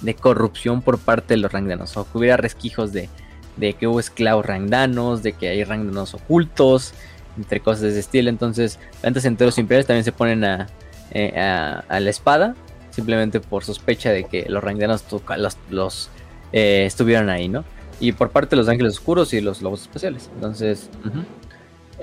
[0.00, 3.08] de, corrupción por parte de los rangdanos, o que hubiera resquijos de,
[3.56, 6.94] de que hubo esclavos rangdanos, de que hay rangdanos ocultos,
[7.36, 8.28] entre cosas de ese estilo.
[8.28, 10.66] Entonces, planetas enteros imperiales también se ponen a,
[11.12, 12.54] eh, a, la espada,
[12.90, 15.04] simplemente por sospecha de que los rangdanos
[15.36, 16.10] los, los
[16.52, 17.64] eh, estuvieron ahí, ¿no?
[18.00, 20.28] Y por parte de los ángeles oscuros y los lobos especiales.
[20.34, 20.90] Entonces,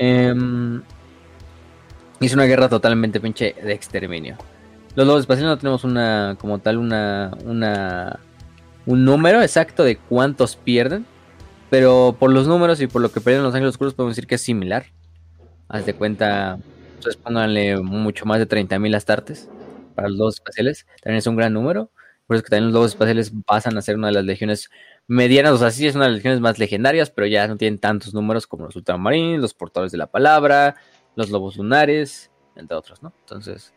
[0.02, 0.82] Em,
[2.22, 4.38] es una guerra totalmente pinche de exterminio.
[4.96, 8.20] Los lobos espaciales no tenemos una, como tal, una, una,
[8.86, 11.06] un número exacto de cuántos pierden.
[11.70, 14.36] Pero por los números y por lo que pierden los ángeles oscuros podemos decir que
[14.36, 14.88] es similar.
[15.68, 16.58] Haz de cuenta,
[16.96, 19.50] entonces pónganle mucho más de 30.000 astartes
[19.94, 20.88] para los lobos espaciales.
[21.04, 21.92] También es un gran número.
[22.26, 24.70] Por eso que también los lobos espaciales pasan a ser una de las legiones
[25.08, 27.80] medianas, o sea, sí es una de las legiones más legendarias, pero ya no tienen
[27.80, 30.76] tantos números como los ultramarines, los portadores de la palabra,
[31.16, 33.12] los lobos lunares, entre otros, ¿no?
[33.22, 33.74] Entonces,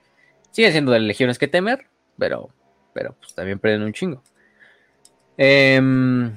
[0.53, 1.87] siguen siendo de legiones que temer,
[2.17, 2.51] pero,
[2.95, 4.23] pero pues también pierden un chingo.
[5.37, 6.33] Em,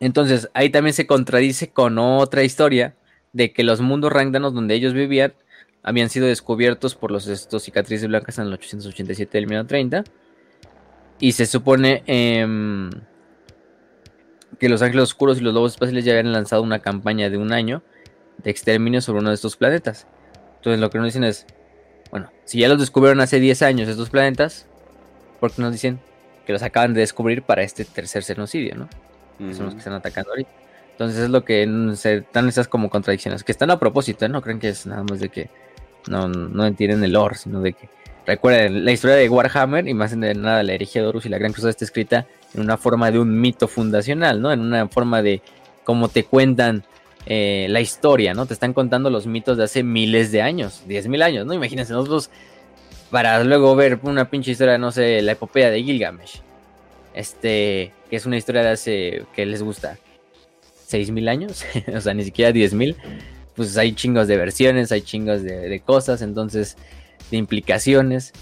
[0.00, 2.96] entonces, ahí también se contradice con otra historia
[3.32, 5.34] de que los mundos rangdanos donde ellos vivían
[5.82, 10.04] habían sido descubiertos por los estos cicatrices blancas en el 887 del 1930
[11.18, 12.90] y se supone eh,
[14.58, 17.52] que los ángeles oscuros y los lobos espaciales ya habían lanzado una campaña de un
[17.52, 17.82] año
[18.38, 20.06] de exterminio sobre uno de estos planetas.
[20.56, 21.46] Entonces lo que nos dicen es,
[22.12, 24.66] bueno, si ya los descubrieron hace 10 años estos planetas,
[25.40, 25.98] ¿por qué nos dicen
[26.46, 28.88] que los acaban de descubrir para este tercer genocidio, ¿no?
[29.38, 30.50] Que son los que están atacando ahorita.
[30.92, 34.28] Entonces es lo que se dan esas como contradicciones, que están a propósito, ¿eh?
[34.28, 35.48] no creen que es nada más de que
[36.06, 37.88] no, no entienden el lore, sino de que
[38.26, 41.38] recuerden la historia de Warhammer y más de nada la herejía de Horus y la
[41.38, 44.52] Gran Cruzada está escrita en una forma de un mito fundacional, ¿no?
[44.52, 45.40] En una forma de
[45.82, 46.84] cómo te cuentan
[47.26, 48.46] eh, la historia, ¿no?
[48.46, 51.54] Te están contando los mitos de hace miles de años, diez mil años, ¿no?
[51.54, 52.30] Imagínense nosotros
[53.10, 56.40] para luego ver una pinche historia, no sé, la epopeya de Gilgamesh.
[57.14, 59.98] Este, que es una historia de hace, que les gusta?
[60.86, 61.64] ¿Seis mil años?
[61.94, 62.96] o sea, ni siquiera diez mil.
[63.54, 66.76] Pues hay chingos de versiones, hay chingos de, cosas, entonces,
[67.30, 68.32] de implicaciones.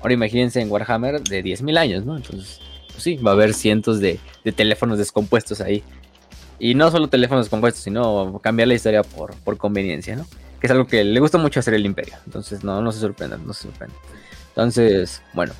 [0.00, 2.16] Ahora imagínense en Warhammer de diez mil años, ¿no?
[2.16, 4.18] Entonces, pues sí, va a haber cientos de,
[4.56, 5.82] teléfonos descompuestos ahí.
[6.58, 10.26] Y no solo teléfonos descompuestos, sino cambiar la historia por, por conveniencia, ¿no?
[10.60, 12.14] Que es algo que le gusta mucho hacer el imperio.
[12.26, 13.98] Entonces, no, no se sorprendan, no se sorprendan.
[14.48, 15.52] Entonces, bueno.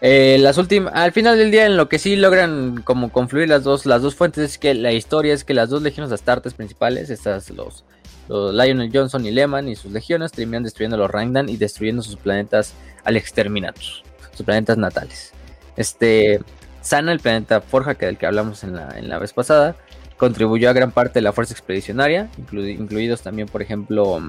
[0.00, 3.64] Eh, las últimas, al final del día, en lo que sí logran como confluir las
[3.64, 7.10] dos, las dos fuentes es que la historia es que las dos legiones astartes principales,
[7.10, 7.84] estas los,
[8.28, 12.14] los Lionel Johnson y Lehman y sus legiones terminan destruyendo los Rangdan y destruyendo sus
[12.14, 14.04] planetas al exterminatus,
[14.36, 15.32] sus planetas natales.
[15.76, 16.40] Este,
[16.80, 19.74] Sana, el planeta Forja, que del que hablamos en la, en la vez pasada,
[20.18, 24.20] contribuyó a gran parte de la fuerza expedicionaria, incluidos también, por ejemplo,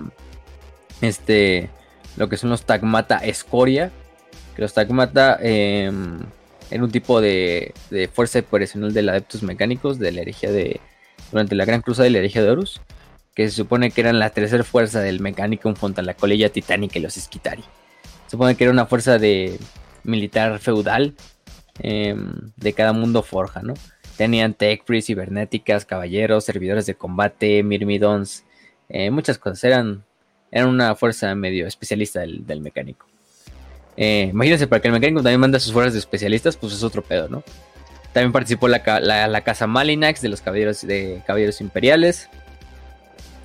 [1.01, 1.69] este,
[2.15, 3.91] lo que son los Tagmata Escoria,
[4.55, 6.29] que los Tagmata eran
[6.71, 7.73] un tipo de,
[8.13, 10.79] fuerza expedicional del Adeptus Mecánicos de la herejía de,
[11.31, 12.81] durante la Gran Cruzada de la herejía de Horus,
[13.35, 16.99] que se supone que eran la tercera fuerza del Mechanicum junto a la colilla titánica
[16.99, 17.63] y los Esquitari.
[18.25, 19.59] Se supone que era una fuerza de
[20.03, 21.15] militar feudal
[21.81, 23.73] Em, de cada mundo forja, ¿no?
[24.19, 28.43] Tenían tech, cibernéticas, caballeros, servidores de combate, mirmidons,
[28.89, 29.63] eh, muchas cosas.
[29.63, 30.03] Eran,
[30.51, 33.05] eran una fuerza medio especialista del, mecánico.
[33.95, 37.01] Eh, imagínense, para que el mecánico también manda sus fuerzas de especialistas, pues es otro
[37.01, 37.45] pedo, ¿no?
[38.11, 42.29] También participó la, la, casa Malinax de los caballeros, de caballeros imperiales.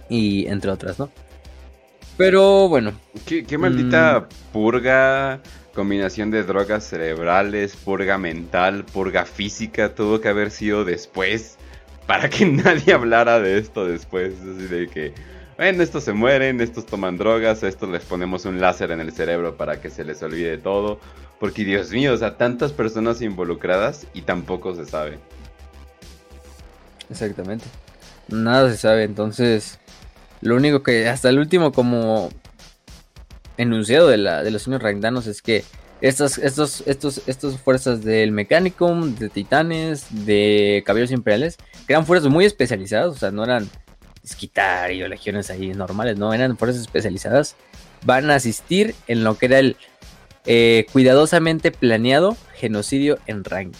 [0.08, 1.08] Y entre otras, ¿no?
[2.16, 2.94] Pero bueno.
[3.24, 4.52] Qué, maldita mm.
[4.52, 5.38] purga
[5.74, 11.58] combinación de drogas cerebrales, purga mental, purga física, tuvo que haber sido después
[12.06, 14.34] para que nadie hablara de esto después.
[14.34, 15.12] Así de que,
[15.56, 19.12] bueno, estos se mueren, estos toman drogas, a estos les ponemos un láser en el
[19.12, 20.98] cerebro para que se les olvide todo.
[21.40, 25.18] Porque Dios mío, o sea, tantas personas involucradas y tampoco se sabe.
[27.10, 27.66] Exactamente.
[28.28, 29.78] Nada se sabe, entonces...
[30.40, 32.28] Lo único que hasta el último como
[33.56, 35.64] enunciado de, la, de los signos ragdanos es que
[36.00, 42.30] estas, estos, estos, estas fuerzas del Mechanicum, de Titanes, de Caballeros Imperiales, que eran fuerzas
[42.30, 43.70] muy especializadas, o sea, no eran
[44.22, 47.56] Esquitari o legiones ahí normales, no, eran fuerzas especializadas,
[48.04, 49.76] van a asistir en lo que era el
[50.46, 53.78] eh, cuidadosamente planeado genocidio en Rangda.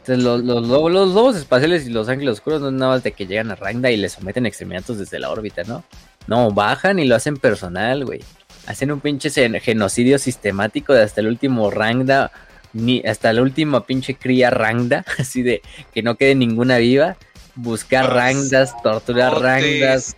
[0.00, 3.02] Entonces, los, los, lobos, los lobos espaciales y los ángeles oscuros no es nada más
[3.02, 5.82] de que llegan a Rangda y le someten exterminatos desde la órbita, ¿no?
[6.28, 8.20] No, bajan y lo hacen personal, güey.
[8.66, 12.32] Hacen un pinche genocidio sistemático de hasta el último Rangda,
[12.72, 15.62] ni hasta la última pinche cría Rangda, así de
[15.94, 17.16] que no quede ninguna viva.
[17.54, 20.14] Buscar Rangdas, torturar Rangdas,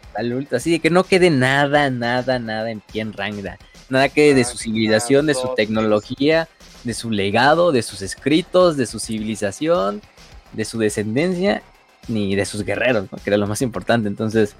[0.50, 3.58] así de que no quede nada, nada, nada en pie en Rangda.
[3.88, 6.48] Nada que de su civilización, de su tecnología,
[6.82, 10.02] de su legado, de sus escritos, de su civilización,
[10.52, 11.62] de su descendencia,
[12.08, 14.08] ni de sus guerreros, que era lo más importante.
[14.08, 14.56] Entonces,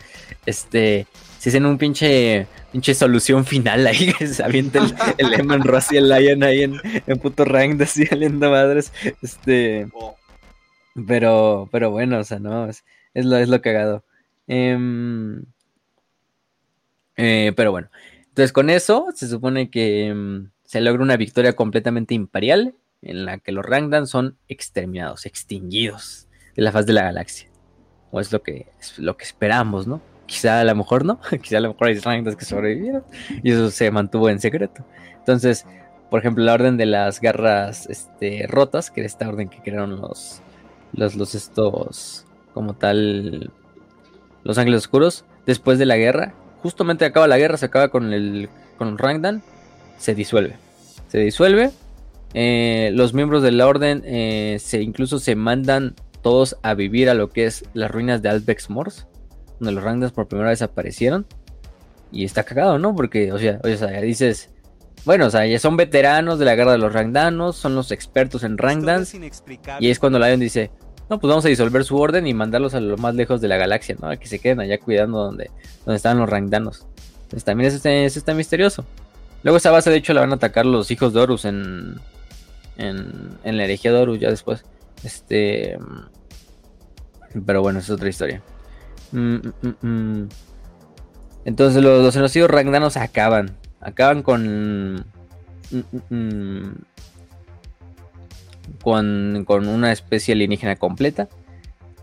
[0.46, 1.06] este,
[1.38, 5.92] si hacen un pinche, pinche solución final ahí, que se avienta el, el Eman Ross
[5.92, 8.92] y el Lion ahí en, en puto rank, así saliendo madres.
[9.22, 9.88] Este.
[11.06, 12.84] Pero, pero bueno, o sea, no, es,
[13.14, 14.04] lo, es lo cagado.
[14.46, 15.44] Em,
[17.16, 17.88] eh, pero bueno,
[18.28, 23.38] entonces con eso se supone que em, se logra una victoria completamente imperial en la
[23.38, 26.27] que los Rangdan son exterminados, extinguidos
[26.58, 27.48] de la faz de la galaxia.
[28.10, 30.00] O es lo que, es lo que esperamos, ¿no?
[30.26, 33.04] Quizá a lo mejor no, quizá a lo mejor hay rangas que sobrevivieron
[33.44, 34.84] y eso se mantuvo en secreto.
[35.18, 35.66] Entonces,
[36.10, 40.00] por ejemplo, la orden de las garras este, rotas, que era esta orden que crearon
[40.00, 40.42] los,
[40.92, 43.52] los, los estos, como tal,
[44.42, 48.48] los ángeles oscuros, después de la guerra, justamente acaba la guerra, se acaba con el
[48.78, 49.42] con Rangdan,
[49.96, 50.56] se disuelve.
[51.06, 51.70] Se disuelve.
[52.34, 57.14] Eh, los miembros de la orden eh, se incluso se mandan todos a vivir a
[57.14, 59.06] lo que es las ruinas de Albex Mors
[59.58, 61.26] donde los Rangdans por primera vez aparecieron.
[62.10, 62.94] Y está cagado, ¿no?
[62.94, 64.50] Porque, o sea, o sea, dices,
[65.04, 68.44] bueno, o sea, ya son veteranos de la guerra de los Rangdanos, son los expertos
[68.44, 69.14] en Rangdans.
[69.80, 70.70] Y es cuando Lion dice,
[71.10, 73.56] no, pues vamos a disolver su orden y mandarlos a lo más lejos de la
[73.56, 74.08] galaxia, ¿no?
[74.08, 75.50] A que se queden allá cuidando donde,
[75.84, 76.86] donde están los Rangdanos.
[77.24, 78.86] Entonces también eso está, misterioso.
[79.42, 81.96] Luego esa base, de hecho, la van a atacar los hijos de Horus en,
[82.78, 84.64] en, en la herejía de Horus ya después.
[85.02, 85.78] Este...
[87.44, 88.42] Pero bueno, es otra historia.
[89.12, 90.28] Mm, mm, mm,
[91.44, 93.56] Entonces los, los genocidios ragnanos acaban.
[93.80, 95.04] Acaban con.
[98.82, 101.28] Con, con una especie alienígena completa.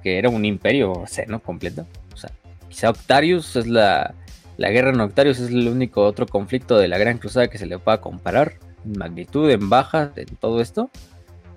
[0.04, 1.88] Que era un imperio seno completo.
[2.14, 2.32] O sea,
[2.70, 4.14] quizá Octarius es la.
[4.58, 7.66] La guerra en Octarius es el único otro conflicto de la Gran Cruzada que se
[7.66, 8.54] le pueda comparar.
[8.86, 10.90] En magnitud, en baja, en todo esto.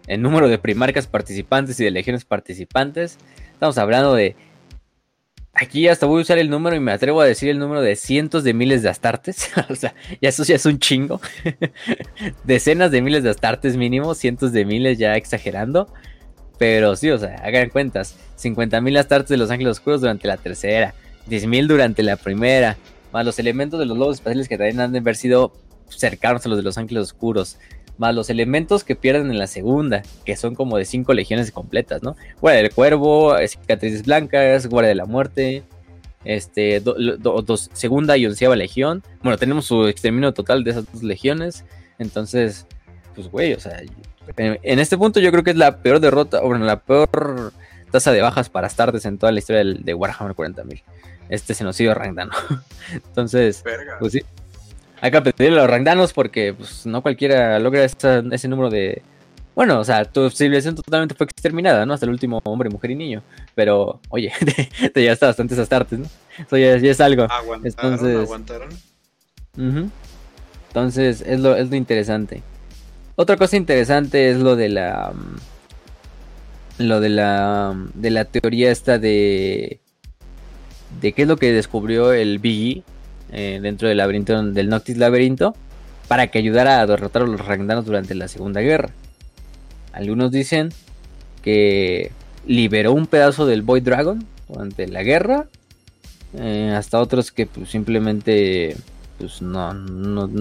[0.08, 3.18] En número de primarcas participantes y de legiones participantes.
[3.52, 4.34] Estamos hablando de
[5.60, 7.96] Aquí hasta voy a usar el número y me atrevo a decir el número de
[7.96, 9.50] cientos de miles de astartes.
[9.68, 11.20] o sea, ya eso ya es un chingo.
[12.44, 15.92] Decenas de miles de astartes mínimo, cientos de miles ya exagerando.
[16.58, 18.16] Pero sí, o sea, hagan cuentas.
[18.36, 20.94] 50 mil astartes de los ángeles oscuros durante la tercera.
[21.26, 22.76] 10 mil durante la primera.
[23.12, 25.52] Más los elementos de los lobos espaciales que también han de haber sido
[25.88, 27.58] cercanos a los de los ángeles oscuros
[27.98, 32.02] más los elementos que pierden en la segunda, que son como de cinco legiones completas,
[32.02, 32.16] ¿no?
[32.40, 35.64] Guardia del Cuervo, eh, Cicatrices Blancas, Guardia de la Muerte,
[36.24, 39.02] este, dos, segunda y onceava legión.
[39.22, 41.64] Bueno, tenemos su exterminio total de esas dos legiones,
[41.98, 42.66] entonces,
[43.14, 43.80] pues, güey, o sea,
[44.36, 47.52] en, este punto yo creo que es la peor derrota, o bueno, la peor
[47.90, 50.82] tasa de bajas para Astartes en toda la historia de, Warhammer 40.000.
[51.28, 52.32] Este se nos iba Rangdano.
[52.92, 53.62] Entonces,
[53.98, 54.22] pues sí,
[55.00, 59.02] hay que pedirle a los rangdanos porque pues, no cualquiera logra ese número de...
[59.54, 61.92] Bueno, o sea, tu civilización totalmente fue exterminada, ¿no?
[61.92, 63.22] Hasta el último hombre, mujer y niño.
[63.56, 64.32] Pero, oye,
[64.80, 66.06] te, te llevaste bastantes astartes, ¿no?
[66.38, 67.24] Eso ya, es algo.
[67.24, 68.68] Aguantaron, Entonces, aguantaron.
[70.68, 72.42] Entonces, es lo, es lo interesante.
[73.16, 75.12] Otra cosa interesante es lo de la...
[76.78, 77.74] Lo de la...
[77.94, 79.80] De la teoría esta de...
[81.00, 82.84] De qué es lo que descubrió el Biggie
[83.32, 85.54] eh, dentro del laberinto del Noctis Laberinto
[86.08, 88.90] para que ayudara a derrotar a los Ragnaros durante la Segunda Guerra.
[89.92, 90.70] Algunos dicen
[91.42, 92.10] que
[92.46, 95.46] liberó un pedazo del Void Dragon durante la guerra.
[96.34, 98.76] Eh, hasta otros que pues, simplemente
[99.18, 99.72] pues no,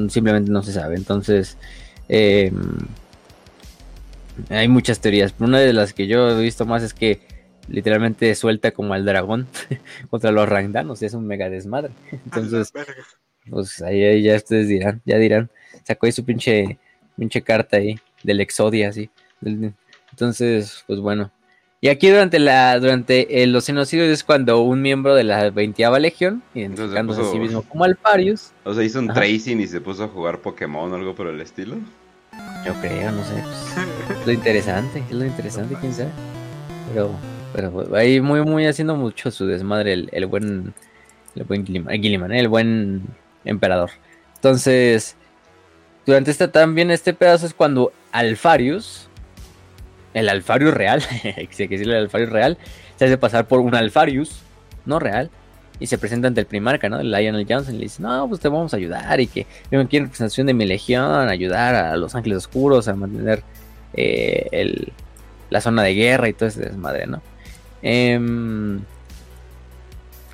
[0.10, 0.96] simplemente no se sabe.
[0.96, 1.58] Entonces
[2.08, 2.78] em,
[4.50, 5.34] hay muchas teorías.
[5.34, 7.20] Pero una de las que yo he visto más es que
[7.68, 9.48] literalmente suelta como al dragón
[10.10, 11.92] contra los Rangdanos, es un mega desmadre.
[12.12, 12.72] Entonces,
[13.50, 15.50] pues ahí, ya ustedes dirán, ya dirán,
[15.84, 16.78] sacó ahí su pinche,
[17.18, 19.10] pinche carta ahí del Exodia, así.
[20.12, 21.32] Entonces, pues bueno.
[21.80, 26.00] Y aquí durante la durante el, los genocidios es cuando un miembro de la 20
[26.00, 28.52] Legión, identificándose a sí mismo como Alparius.
[28.64, 31.40] O sea, hizo un tracing y se puso a jugar Pokémon o algo por el
[31.40, 31.76] estilo.
[32.66, 33.44] Yo creo, no sé.
[34.08, 36.10] Pues, lo interesante, es lo interesante, quién sabe.
[36.92, 37.12] Pero
[37.58, 40.76] pero ahí muy, muy haciendo mucho su desmadre el, buen,
[41.36, 43.02] el buen Gilliman, el buen
[43.46, 43.90] emperador.
[44.36, 45.16] Entonces,
[46.06, 49.10] durante este también este pedazo es cuando Alfarius,
[50.14, 52.60] el Alfarius real, que decirle el Alfarius real,
[52.96, 54.44] se hace pasar por un Alfarius,
[54.86, 55.32] no real,
[55.80, 57.02] y se presenta ante el primarca, ¿no?
[57.02, 59.98] Lionel Johnson y le dice, no, pues te vamos a ayudar y que vengo aquí
[59.98, 63.42] en representación de mi legión, ayudar a los ángeles oscuros a mantener
[63.94, 64.94] eh, el,
[65.50, 67.24] la zona de guerra y todo ese desmadre, ¿no?
[67.82, 68.82] Em,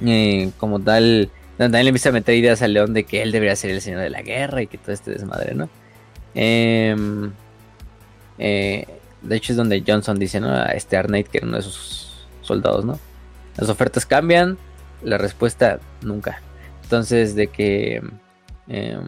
[0.05, 3.55] eh, como tal, también le empieza a meter ideas al león de que él debería
[3.55, 5.69] ser el señor de la guerra y que todo este desmadre, ¿no?
[6.35, 7.31] Em,
[8.39, 8.87] eh,
[9.21, 10.49] de hecho es donde Johnson dice, ¿no?
[10.49, 12.99] A este Arnett que era uno de sus soldados, ¿no?
[13.57, 14.57] Las ofertas cambian,
[15.03, 16.41] la respuesta nunca.
[16.83, 18.01] Entonces, de que.
[18.67, 19.07] Em,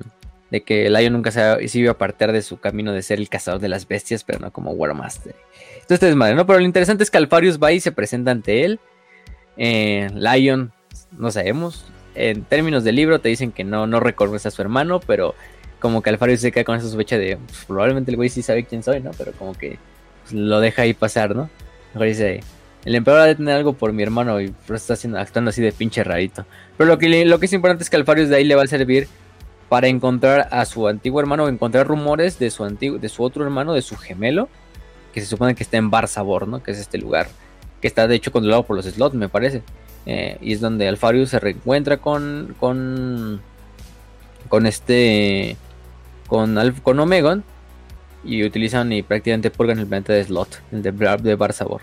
[0.52, 3.60] de que Lion nunca se, iba a apartar de su camino de ser el cazador
[3.60, 5.36] de las bestias, pero no como Warmaster.
[5.86, 6.48] Entonces, es madre, ¿no?
[6.48, 8.80] Pero lo interesante es que Alfarius va y se presenta ante él.
[9.56, 10.74] Eh, Lion,
[11.12, 11.86] no sabemos.
[12.16, 15.36] En términos del libro, te dicen que no, no a su hermano, pero
[15.80, 18.66] como que Alfarius se queda con esa sospecha de pues, probablemente el güey sí sabe
[18.66, 19.12] quién soy, ¿no?
[19.16, 19.78] Pero como que
[20.24, 21.52] pues, lo deja ahí pasar, ¿no?
[21.94, 22.40] Mejor dice,
[22.84, 25.72] el emperador ha de tener algo por mi hermano y está haciendo, actuando así de
[25.72, 26.48] pinche rarito.
[26.78, 28.68] Pero lo que, lo que es importante es que Alfarius de ahí le va a
[28.68, 29.08] servir
[29.70, 33.74] para encontrar a su antiguo hermano, encontrar rumores de su antiguo, de su otro hermano,
[33.74, 34.50] de su gemelo,
[35.16, 36.61] que se supone que está en Barsabor, ¿no?
[36.61, 37.30] Que es este lugar
[37.82, 39.63] que está de hecho controlado por los slots, me parece.
[40.05, 43.41] Eh, y es donde Alfarius se reencuentra con con
[44.49, 45.55] con este
[46.28, 47.43] con con Omegon
[48.26, 51.82] y utilizan y prácticamente purgan el planeta de Slot, el de, de Barsabor.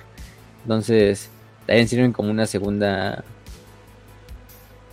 [0.65, 1.31] Entonces,
[1.67, 3.25] también sirven como una segunda.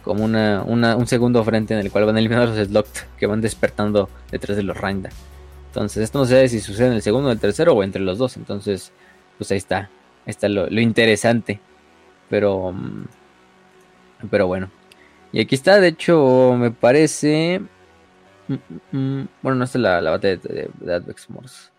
[0.03, 4.09] Como una, un segundo frente en el cual van a los Slocked que van despertando
[4.31, 5.09] detrás de los Randa.
[5.70, 8.01] Entonces, esto no se sabe si sucede en el segundo, o el tercero o entre
[8.01, 8.38] los dos.
[8.38, 8.91] Entonces,
[9.38, 9.89] pues ahí está.
[10.26, 11.59] Ahí está lo, interesante.
[12.30, 12.72] Pero.
[12.72, 13.05] Mm,
[14.30, 14.72] pero bueno.
[15.32, 17.61] Y aquí está, de hecho, me parece.
[18.47, 21.70] Mm, mm, bueno, no está la, la batalla de, de, Morse.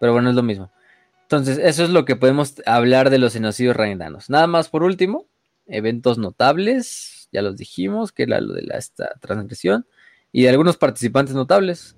[0.00, 0.70] Pero bueno, es lo mismo.
[1.22, 4.28] Entonces, eso es lo que podemos hablar de los genocidios raidanos.
[4.28, 5.26] Nada más por último,
[5.66, 9.86] eventos notables, ya los dijimos, que era lo de la, esta transgresión,
[10.32, 11.96] y de algunos participantes notables.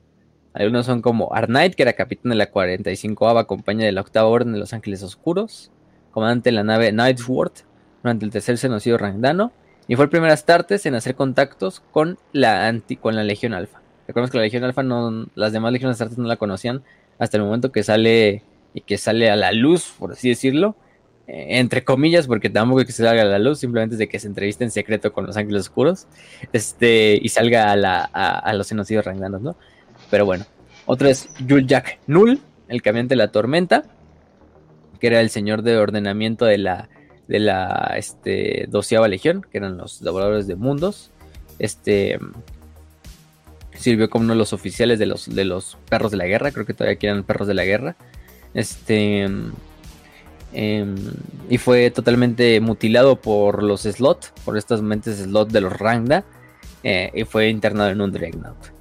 [0.55, 4.53] Algunos son como Arnight, que era capitán de la 45ava compañía de la octava orden
[4.53, 5.71] de los Ángeles Oscuros,
[6.13, 7.65] comandante de la nave Nightworth
[8.03, 9.53] durante el tercer genocidio randano,
[9.89, 13.83] y fue el primer Astartes en hacer contactos con la, anti, con la Legión Alfa.
[14.07, 16.83] Recordemos que la Legión Alfa, no, las demás Legiones Astartes no la conocían
[17.19, 18.43] hasta el momento que sale
[18.75, 20.77] y que sale a la luz, por así decirlo,
[21.27, 24.09] eh, entre comillas, porque tampoco es que se salga a la luz, simplemente es de
[24.09, 26.07] que se entreviste en secreto con los ángeles oscuros,
[26.53, 29.57] este, y salga a, la, a, los genocidios ranganos, ¿no?
[30.11, 30.45] Pero bueno,
[30.87, 33.85] otro es Yul Jack Null, el camión de la tormenta,
[35.01, 36.89] que era el señor de ordenamiento de la,
[37.29, 41.11] de la este, doceava legión, que eran los devoradores de mundos,
[41.59, 42.19] este,
[43.73, 46.67] sirvió como uno de los oficiales de los, de los perros de la guerra, creo
[46.67, 47.97] que todavía eran perros de la guerra,
[48.55, 49.29] este.
[50.57, 50.97] Em,
[51.51, 56.25] y fue totalmente mutilado por los slot, por estas mentes slot de los Rangda.
[56.85, 58.74] Eh, y fue internado en un Dreadnought.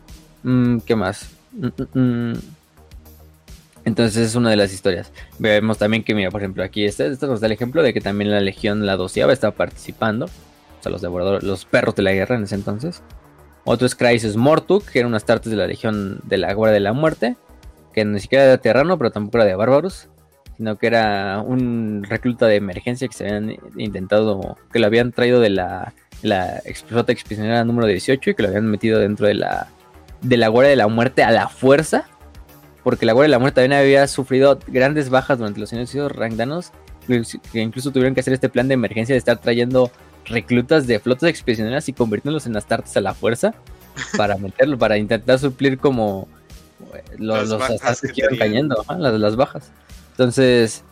[0.44, 1.30] Mm, ¿Qué más?
[1.54, 2.34] Mm, mm,
[3.86, 5.12] Entonces es una de las historias.
[5.39, 8.02] Vemos también que, mira, por ejemplo, aquí este, este nos da el ejemplo de que
[8.02, 10.26] también la Legión, la doceava, estaba participando.
[10.26, 13.02] O sea, los devoradores, los perros de la guerra en ese entonces.
[13.66, 16.80] Otro es Crisis Mortuk, que era unas tartes de la Legión de la Guardia de
[16.82, 17.38] la Muerte
[17.94, 20.10] que ni siquiera era terrano, pero tampoco era de bárbaros,
[20.58, 25.39] sino que era un recluta de emergencia que se habían intentado, que lo habían traído
[25.39, 29.68] de la, la flota expedicionaria número 18 y que lo habían metido dentro de la,
[30.24, 32.06] de la Guardia de la Muerte a la fuerza,
[32.84, 36.72] porque la Guardia de la Muerte también había sufrido grandes bajas durante los años rangdanos,
[37.08, 39.92] que incluso tuvieron que hacer este plan de emergencia de estar trayendo
[40.26, 43.54] reclutas de flotas expedicionarias y convirtiéndolos en astartes a la fuerza
[44.18, 46.28] para meterlo, para intentar suplir como
[47.18, 49.72] los, los que, iban cayendo, las, las bajas.
[50.12, 50.84] Entonces,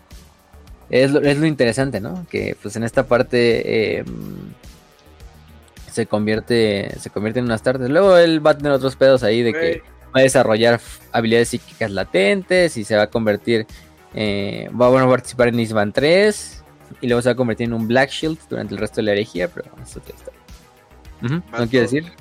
[0.89, 2.25] es lo, es lo interesante, ¿no?
[2.29, 4.05] Que pues en esta parte em,
[5.91, 7.89] se convierte se convierte en unas tardes.
[7.89, 9.83] Luego él va a tener otros pedos ahí de que
[10.15, 10.79] va a desarrollar
[11.11, 13.65] habilidades psíquicas latentes y se va a convertir,
[14.13, 16.63] eh, va a, participar en Isman 3
[17.01, 19.11] y luego se va a convertir en un Black Shield durante el resto de la
[19.13, 20.31] herejía, pero eso te está.
[21.21, 22.11] ¿No quiere decir?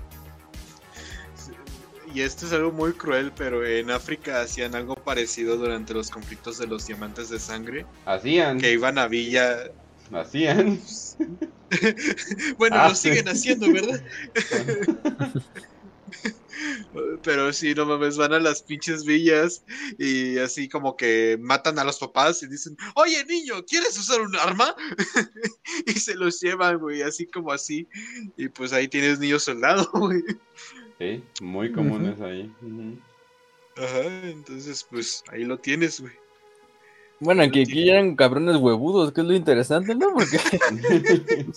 [2.14, 6.58] y esto es algo muy cruel, pero en África hacían algo parecido durante los conflictos
[6.58, 7.86] de los diamantes de sangre.
[8.04, 8.58] Hacían.
[8.58, 9.70] Que iban a Villa.
[10.12, 10.80] Hacían.
[12.58, 14.02] bueno, lo siguen haciendo, ¿verdad?
[17.22, 19.64] Pero sí, no mames, van a las pinches villas
[19.98, 24.34] y así como que matan a los papás y dicen, oye niño, ¿quieres usar un
[24.36, 24.74] arma?
[25.86, 27.88] y se los llevan, güey, así como así.
[28.36, 30.22] Y pues ahí tienes niños soldados, güey.
[30.98, 32.52] Sí, muy comunes ahí.
[33.76, 36.12] Ajá, entonces, pues ahí lo tienes, güey.
[37.20, 40.14] Bueno, que aquí eran cabrones huevudos, que es lo interesante, ¿no?
[40.14, 40.38] Porque.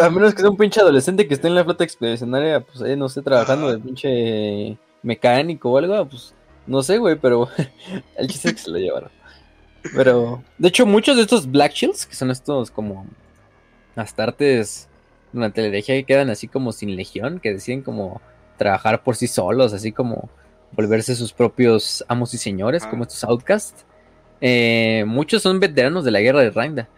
[0.00, 2.96] a menos que sea un pinche adolescente que esté en la flota expedicionaria, pues ahí
[2.96, 6.34] no sé, trabajando de pinche mecánico o algo, pues
[6.66, 7.48] no sé, güey, pero
[8.16, 9.10] el chiste es que se lo llevaron.
[9.94, 13.06] Pero, de hecho, muchos de estos Black Shields, que son estos como
[13.96, 14.88] astartes
[15.32, 18.20] durante la herejía que quedan así como sin legión, que deciden como
[18.56, 20.30] trabajar por sí solos, así como
[20.72, 23.84] volverse sus propios amos y señores, como estos outcasts.
[24.40, 26.88] Eh, muchos son veteranos de la guerra de Randa.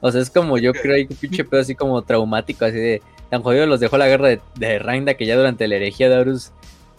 [0.00, 3.02] O sea, es como yo creo hay un pinche pedo así como traumático, así de
[3.30, 6.52] tan jodido los dejó la guerra de, de que ya durante la herejía de Horus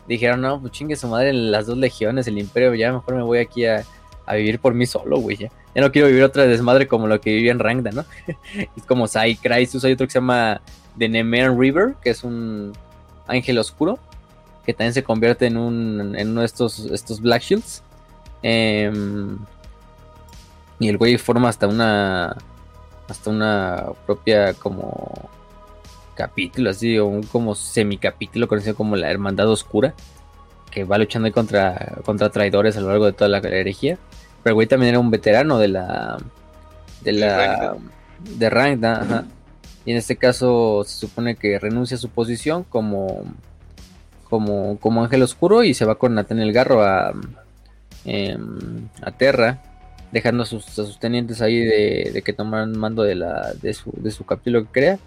[0.08, 3.24] dijeron, no, pues chingue su madre en las dos legiones, el imperio, ya mejor me
[3.24, 3.86] voy aquí a,
[4.34, 5.36] vivir por mí solo, güey.
[5.36, 5.52] Ya.
[5.76, 8.06] no quiero vivir otra desmadre como lo que vivía en Rangda, ¿no?
[8.78, 10.62] es como Sai Crisis, hay otro que se llama
[10.98, 12.72] The Nemean River, que es un
[13.28, 14.00] ángel oscuro,
[14.66, 17.84] que también se convierte en, un, en uno de estos, estos Black Shields.
[18.42, 19.38] Em,
[20.82, 22.36] y el güey forma hasta una.
[23.08, 25.30] Hasta una propia como
[26.16, 29.94] capítulo, así, o un como semicapítulo conocido como la Hermandad Oscura,
[30.72, 34.00] que va luchando contra, contra traidores a lo largo de toda la herejía.
[34.42, 36.18] Pero el güey también era un veterano de la.
[37.02, 37.76] De la.
[38.20, 39.26] De Rangda, ajá.
[39.86, 43.24] Y en este caso se supone que renuncia a su posición como.
[44.32, 47.14] Como, como ángel oscuro y se va con Nathaniel Garro a.
[48.04, 49.62] Em, a Terra
[50.12, 54.26] dejando a sus, tenientes ahí de, que toman mando de, la, de, su, de su
[54.26, 55.00] capítulo que crea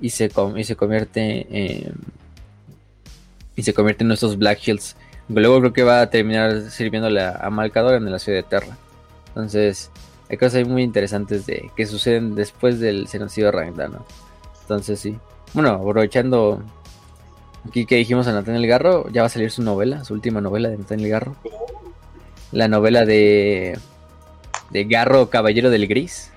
[0.00, 1.94] y se, y se convierte en,
[3.56, 4.96] y se convierte en nuestros Black Shields.
[5.28, 8.76] Luego creo que va a terminar sirviéndole a, Malcador en la ciudad de Terra.
[9.28, 9.90] Entonces,
[10.28, 14.04] hay cosas muy interesantes de que suceden después del genocidio Rangdano.
[14.62, 15.16] Entonces, sí.
[15.54, 16.62] Bueno, aprovechando
[17.66, 20.68] aquí que dijimos a Nathaniel Garro, ya va a salir su novela, su última novela
[20.68, 21.36] de Nathaniel Garro.
[22.50, 23.78] La novela de
[24.72, 26.32] de Garro Caballero del Gris.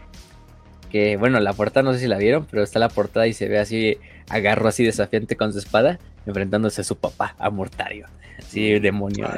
[0.91, 3.47] Que bueno, la portada no sé si la vieron, pero está la portada y se
[3.47, 3.97] ve así
[4.29, 8.07] a Garro así desafiante con su espada, enfrentándose a su papá, a Mortario.
[8.37, 9.29] Así, demonio.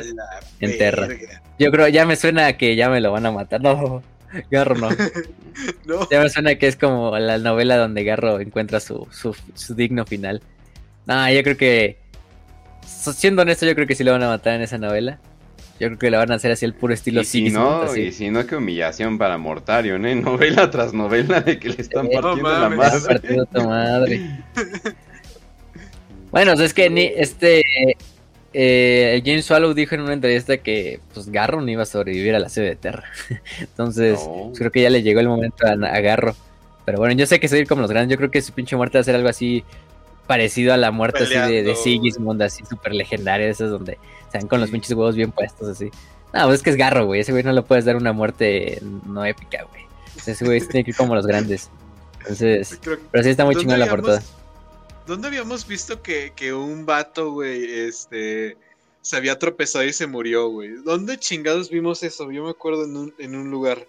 [0.60, 1.08] En Terra.
[1.60, 3.62] Yo creo, ya me suena que ya me lo van a matar.
[3.62, 4.02] No,
[4.52, 4.76] Garro
[5.86, 6.10] no.
[6.12, 10.06] Ya me suena que es como la novela donde Garro encuentra su, su, su digno
[10.06, 10.42] final.
[11.06, 11.98] No, yo creo que.
[12.86, 15.20] Siendo honesto, yo creo que sí lo van a matar en esa novela.
[15.80, 18.12] Yo creo que le van a hacer así el puro estilo y si no, Y
[18.12, 20.16] si no, qué humillación para Mortario, ¿eh?
[20.16, 23.00] Novela tras novela de que le están partiendo la madre.
[23.06, 24.22] Partiendo tu madre.
[26.32, 27.64] bueno, es que ni este
[28.54, 32.40] eh, James Swallow dijo en una entrevista que pues Garro no iba a sobrevivir a
[32.40, 33.04] la sede de Terra.
[33.60, 34.20] Entonces,
[34.56, 36.36] creo que ya le llegó el momento a, Garro.
[36.86, 38.12] Pero bueno, yo sé que seguir como los grandes.
[38.12, 39.64] Yo creo que su pinche muerte va a ser algo así
[40.28, 43.98] parecido a la muerte así de, de Sigismund, así súper legendaria, esas donde
[44.32, 45.90] se van con los pinches huevos bien puestos así.
[46.34, 47.22] No, pues es que es garro, güey.
[47.22, 49.84] Ese güey no le puedes dar una muerte no épica, güey.
[50.26, 51.70] Ese güey tiene que ir como los grandes.
[52.20, 52.80] Entonces,
[53.12, 54.22] pero sí está muy chingada la portada.
[55.06, 58.58] ¿Dónde habíamos visto que, que un vato, güey, este,
[59.02, 60.76] se había tropezado y se murió, güey?
[60.84, 62.30] ¿Dónde chingados vimos eso?
[62.30, 63.88] Yo me acuerdo en un, en un lugar.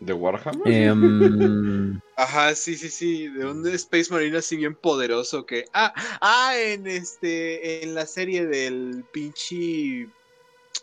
[0.00, 0.66] ¿De Warhammer?
[0.66, 3.28] Em, Ajá, sí, sí, sí.
[3.28, 5.64] De un Space Marine así bien poderoso que.
[5.72, 7.82] Ah, ah, en este.
[7.82, 10.08] En la serie del pinche.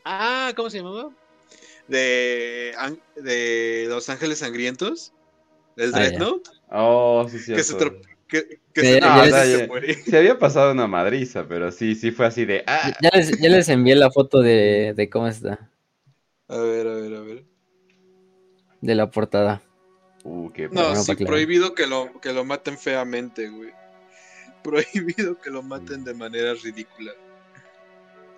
[0.04, 1.12] Ah, ¿cómo se llamaba?
[1.88, 2.74] De.
[3.16, 5.14] De Los Ángeles Sangrientos.
[5.76, 6.48] Del ah, Dreadnought.
[6.72, 7.54] Oh, sí, sí.
[7.54, 7.78] Que se,
[8.28, 9.00] que, se,
[10.10, 12.64] se, había pasado una madriza, pero sí, sí fue así de.
[12.66, 12.92] Ah.
[13.00, 15.70] Ya, les, ya les envié la foto de, de cómo está.
[16.48, 17.53] A ver, a ver, a ver
[18.84, 19.62] de la portada.
[20.26, 23.72] Uh, qué no, sí, prohibido que lo, que lo maten feamente, güey.
[24.64, 27.12] Prohibido que lo maten de manera ridícula.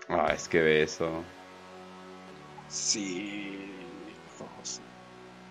[0.07, 1.23] Ah, es que ve eso.
[2.69, 3.71] Sí.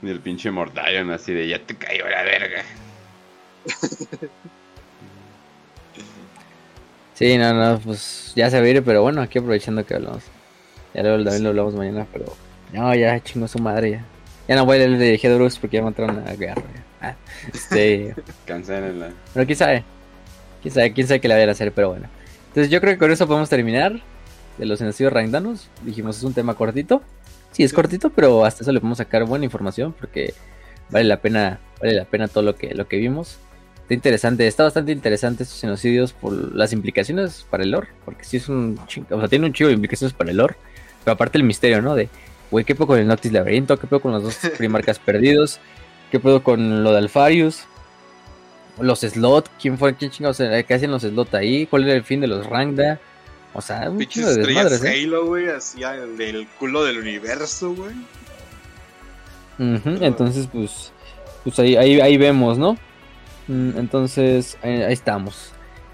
[0.03, 2.63] Y el pinche Mortarion así de ya te cayó la verga.
[7.15, 10.25] sí, no, no, pues ya se va a ir, pero bueno, aquí aprovechando que hablamos.
[10.93, 12.27] Ya luego también lo hablamos mañana, pero
[12.73, 14.14] no, ya chingo su madre ya.
[14.49, 16.63] Ya no voy a leer de Hedorus porque ya encontraron una guerra.
[17.01, 17.15] Ah,
[17.53, 18.15] este.
[18.47, 19.11] Cancélenla.
[19.33, 19.85] Pero quién sabe.
[20.63, 22.09] Quién sabe, quién sabe qué le vayan a hacer, pero bueno.
[22.49, 24.01] Entonces yo creo que con eso podemos terminar.
[24.59, 25.69] De los nacidos rangdanos.
[25.83, 27.03] Dijimos es un tema cortito.
[27.53, 30.35] Sí, es cortito, pero hasta eso le podemos sacar buena información porque
[30.91, 33.39] vale la pena, vale la pena todo lo que, lo que vimos.
[33.83, 38.39] Está interesante, está bastante interesante estos genocidios por las implicaciones para el lore, porque sí
[38.39, 38.81] es un
[39.11, 40.57] o sea, tiene un chivo de implicaciones para el lore,
[41.05, 41.95] pero aparte el misterio, ¿no?
[41.95, 42.09] De
[42.55, 43.77] Güey, ¿qué pedo con el Noctis Laberinto?
[43.77, 45.59] ¿Qué pedo con los dos primarcas perdidos?
[46.13, 47.65] ¿Qué pedo con lo de Alfarius?
[48.79, 49.97] Los slot, ¿quién fue?
[49.97, 50.37] ¿Quién chingados?
[50.37, 51.67] ¿Qué hacían los slot ahí?
[51.67, 53.01] ¿Cuál era el fin de los Rangda?
[53.55, 55.03] O sea, un chingo de desmadres, ¿eh?
[55.03, 55.47] Halo, güey,
[56.17, 57.97] del culo del universo, güey.
[59.59, 60.93] Entonces, pues,
[61.43, 62.75] pues ahí, ahí, ahí vemos, ¿no?
[63.49, 65.51] Mm, Entonces, ahí, ahí estamos.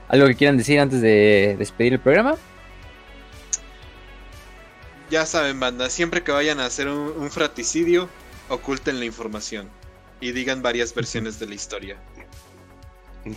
[0.08, 2.36] ¿Algo que quieran decir antes de despedir el programa?
[5.10, 8.08] Ya saben, banda, siempre que vayan a hacer un, un fraticidio,
[8.48, 9.68] oculten la información
[10.20, 11.96] y digan varias versiones de la historia.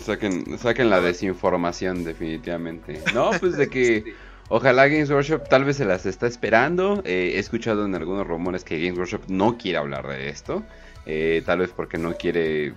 [0.05, 3.01] Saquen, saquen la desinformación, definitivamente.
[3.13, 4.13] No, pues de que
[4.47, 7.01] ojalá Games Workshop tal vez se las está esperando.
[7.05, 10.63] Eh, he escuchado en algunos rumores que Games Workshop no quiere hablar de esto.
[11.05, 12.73] Eh, tal vez porque no quiere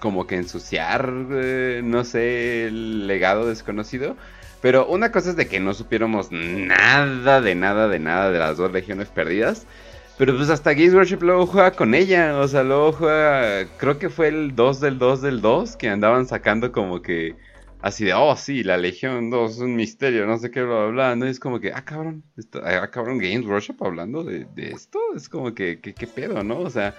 [0.00, 4.16] como que ensuciar, eh, no sé, el legado desconocido.
[4.60, 8.56] Pero una cosa es de que no supiéramos nada de nada de nada de las
[8.58, 9.66] dos legiones perdidas.
[10.18, 12.38] Pero pues hasta Games Workshop luego juega con ella.
[12.38, 13.66] O sea, luego juega.
[13.78, 17.36] Creo que fue el 2 del 2 del 2 que andaban sacando como que.
[17.80, 20.90] Así de, oh sí, la Legión 2 es un misterio, no sé qué, bla, bla,
[20.90, 21.16] bla.
[21.16, 21.24] ¿no?
[21.24, 22.22] Es como que, ah, cabrón,
[22.62, 24.98] ah, cabrón, Games Workshop hablando de, de esto.
[25.16, 26.58] Es como que, que, qué pedo, ¿no?
[26.58, 26.94] O sea,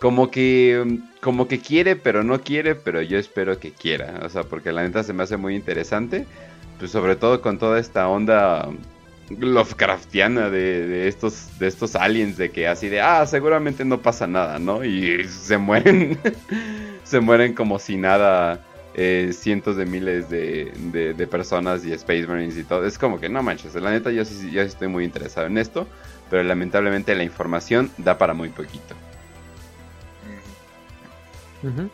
[0.00, 4.20] como que, como que quiere, pero no quiere, pero yo espero que quiera.
[4.24, 6.24] O sea, porque la neta se me hace muy interesante.
[6.78, 8.68] Pues sobre todo con toda esta onda
[9.30, 14.26] Lovecraftiana de, de estos de estos aliens de que así de ah seguramente no pasa
[14.26, 16.18] nada no y se mueren
[17.04, 18.60] se mueren como si nada
[18.94, 23.20] eh, cientos de miles de, de- de personas y Space Marines y todo es como
[23.20, 25.86] que no manches la neta yo sí yo sí estoy muy interesado en esto
[26.30, 28.94] pero lamentablemente la información da para muy poquito.
[31.62, 31.86] Mm.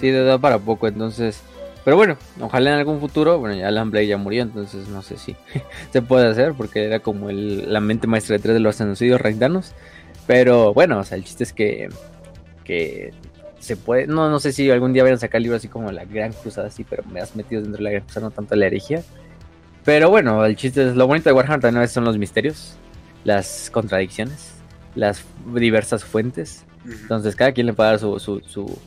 [0.00, 1.40] Sí, da para poco, entonces.
[1.84, 3.38] Pero bueno, ojalá en algún futuro.
[3.38, 5.34] Bueno, ya Alan Blake ya murió, entonces no sé si
[5.92, 9.72] se puede hacer, porque era como el- la mente maestra detrás de los genocidios ragdanos.
[10.26, 11.88] Pero bueno, o sea, el chiste es que.
[12.64, 13.12] que
[13.58, 14.06] se puede.
[14.06, 16.66] No, no sé si algún día vayan a sacar libros así como La Gran Cruzada,
[16.68, 19.02] así, pero me has metido dentro de la Gran Cruzada, no tanto la herejía.
[19.84, 20.94] Pero bueno, el chiste es.
[20.96, 22.76] Lo bonito de Warhammer también son los misterios,
[23.24, 24.52] las contradicciones,
[24.94, 26.64] las diversas fuentes.
[26.84, 28.78] Entonces cada quien le puede dar su, su, su,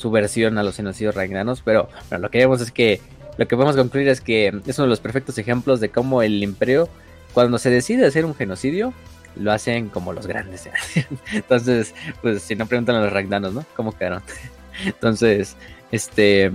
[0.00, 3.00] su versión a los genocidios ragnanos, pero bueno, lo que vemos es que
[3.36, 6.42] lo que podemos concluir es que es uno de los perfectos ejemplos de cómo el
[6.42, 6.88] imperio,
[7.32, 8.92] cuando se decide hacer un genocidio,
[9.36, 10.68] lo hacen como los grandes.
[11.32, 13.64] Entonces, pues si no preguntan a los ragnanos, ¿no?
[13.76, 14.22] ¿Cómo quedaron?
[14.84, 15.56] Entonces,
[15.92, 16.50] este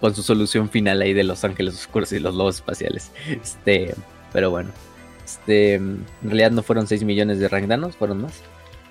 [0.00, 3.12] con su solución final ahí de los ángeles oscuros y los lobos espaciales.
[3.28, 3.94] Este,
[4.32, 4.70] pero bueno,
[5.24, 8.40] este, en realidad no fueron 6 millones de ragnanos, fueron más.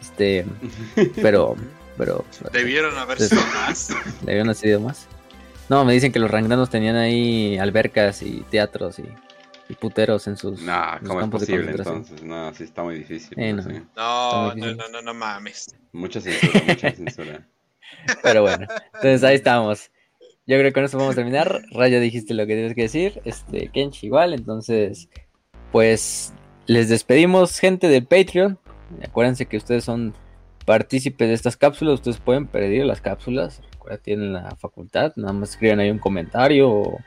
[0.02, 0.46] Este,
[1.22, 1.56] pero,
[1.98, 3.28] pero, Debieron haber Sí.
[3.30, 3.90] sido más.
[4.22, 5.08] debieron haber sido más.
[5.70, 9.06] No, me dicen que los rangdanos tenían ahí albercas y teatros y,
[9.68, 11.98] y puteros en sus, no en sus cómo es campos de posible concentración.
[11.98, 13.72] entonces no sí está muy difícil Eh, no no.
[13.96, 15.76] No, no, no, no, no mames.
[15.92, 17.48] mucha censura mucha censura
[18.22, 19.90] Pero bueno, entonces ahí estamos.
[20.48, 21.64] Yo creo que con eso vamos a terminar.
[21.72, 23.20] Raya, dijiste lo que tienes que decir.
[23.26, 24.34] Este, Kench igual.
[24.36, 25.10] Entonces,
[25.72, 26.34] pues
[26.68, 28.60] les despedimos, gente del Patreon.
[29.04, 30.14] Acuérdense que ustedes son
[30.66, 31.96] partícipes de estas cápsulas.
[31.96, 33.62] Ustedes pueden pedir las cápsulas.
[33.74, 35.14] Recuerda, tienen la facultad.
[35.16, 36.70] Nada más escriban ahí un comentario.
[36.70, 37.00] O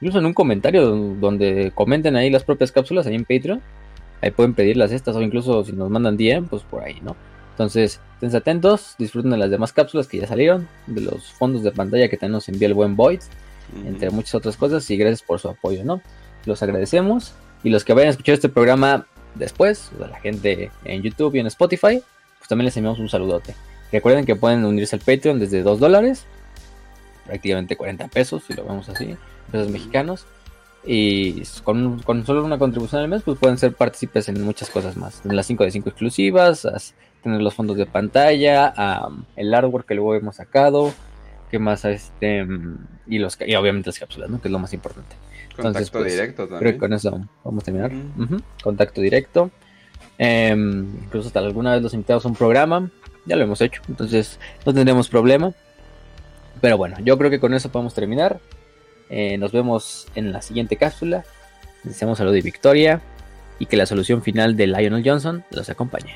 [0.00, 3.60] incluso en un comentario donde comenten ahí las propias cápsulas ahí en Patreon.
[4.22, 5.16] Ahí pueden pedirlas estas.
[5.16, 7.16] O incluso si nos mandan DM, pues por ahí, ¿no?
[7.60, 11.70] Entonces, estén atentos, disfruten de las demás cápsulas que ya salieron, de los fondos de
[11.72, 13.20] pantalla que también nos envió el buen Void,
[13.84, 16.00] entre muchas otras cosas, y gracias por su apoyo, ¿no?
[16.46, 17.34] Los agradecemos.
[17.62, 21.34] Y los que vayan a escuchar este programa después, o sea, la gente en YouTube
[21.34, 22.02] y en Spotify,
[22.50, 23.54] también les enviamos un saludote.
[23.90, 26.26] Recuerden que pueden unirse al Patreon desde 2 dólares,
[27.26, 29.16] prácticamente 40 pesos, si lo vemos así,
[29.50, 30.26] pesos mexicanos.
[30.84, 34.96] Y con, con solo una contribución al mes, pues pueden ser partícipes en muchas cosas
[34.96, 35.20] más.
[35.26, 38.72] En las 5 de 5 exclusivas, as- tener los fondos de pantalla,
[39.36, 40.92] el artwork que luego hemos sacado,
[41.50, 42.78] que más este mm,
[43.08, 44.40] y los y obviamente las cápsulas, ¿no?
[44.40, 45.16] Que es lo más importante.
[45.50, 47.92] Entonces, contacto pues, directo Creo también que con eso vamos a terminar.
[48.62, 49.50] Contacto directo.
[50.22, 52.90] Em, incluso hasta alguna vez los invitados a un programa.
[53.24, 53.80] Ya lo hemos hecho.
[53.88, 55.54] Entonces no tendremos problema.
[56.60, 58.38] Pero bueno, yo creo que con eso podemos terminar.
[59.08, 61.24] Eh, nos vemos en la siguiente cápsula.
[61.84, 63.00] Deseamos salud y victoria.
[63.58, 66.14] Y que la solución final de Lionel Johnson los acompañe.